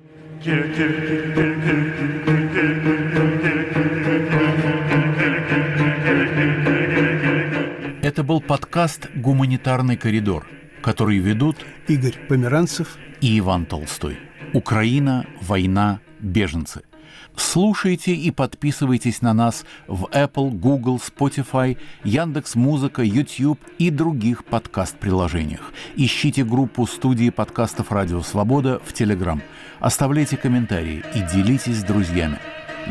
Был 8.27 8.41
подкаст 8.41 9.09
«Гуманитарный 9.15 9.97
коридор», 9.97 10.49
который 10.83 11.19
ведут 11.19 11.57
Игорь 11.87 12.19
Померанцев 12.29 12.99
и 13.21 13.39
Иван 13.39 13.67
Толстой. 13.67 14.19
Украина, 14.53 15.27
война, 15.41 16.01
беженцы. 16.19 16.83
Слушайте 17.37 18.15
и 18.15 18.33
подписывайтесь 18.33 19.23
на 19.23 19.33
нас 19.33 19.65
в 19.87 20.07
Apple, 20.07 20.51
Google, 20.51 20.99
Spotify, 20.99 21.79
Яндекс 22.03 22.57
Музыка, 22.57 23.03
YouTube 23.03 23.61
и 23.79 23.91
других 23.91 24.45
подкаст-приложениях. 24.45 25.73
Ищите 25.95 26.45
группу 26.45 26.85
студии 26.87 27.31
подкастов 27.31 27.93
«Радио 27.93 28.23
Свобода» 28.23 28.81
в 28.85 28.93
Telegram. 28.93 29.41
Оставляйте 29.79 30.37
комментарии 30.37 31.05
и 31.15 31.21
делитесь 31.33 31.79
с 31.79 31.85
друзьями. 31.85 32.41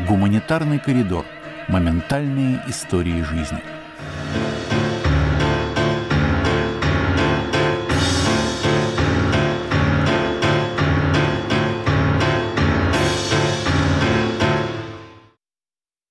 Гуманитарный 0.08 0.78
коридор. 0.78 1.26
Моментальные 1.68 2.62
истории 2.68 3.22
жизни– 3.22 3.60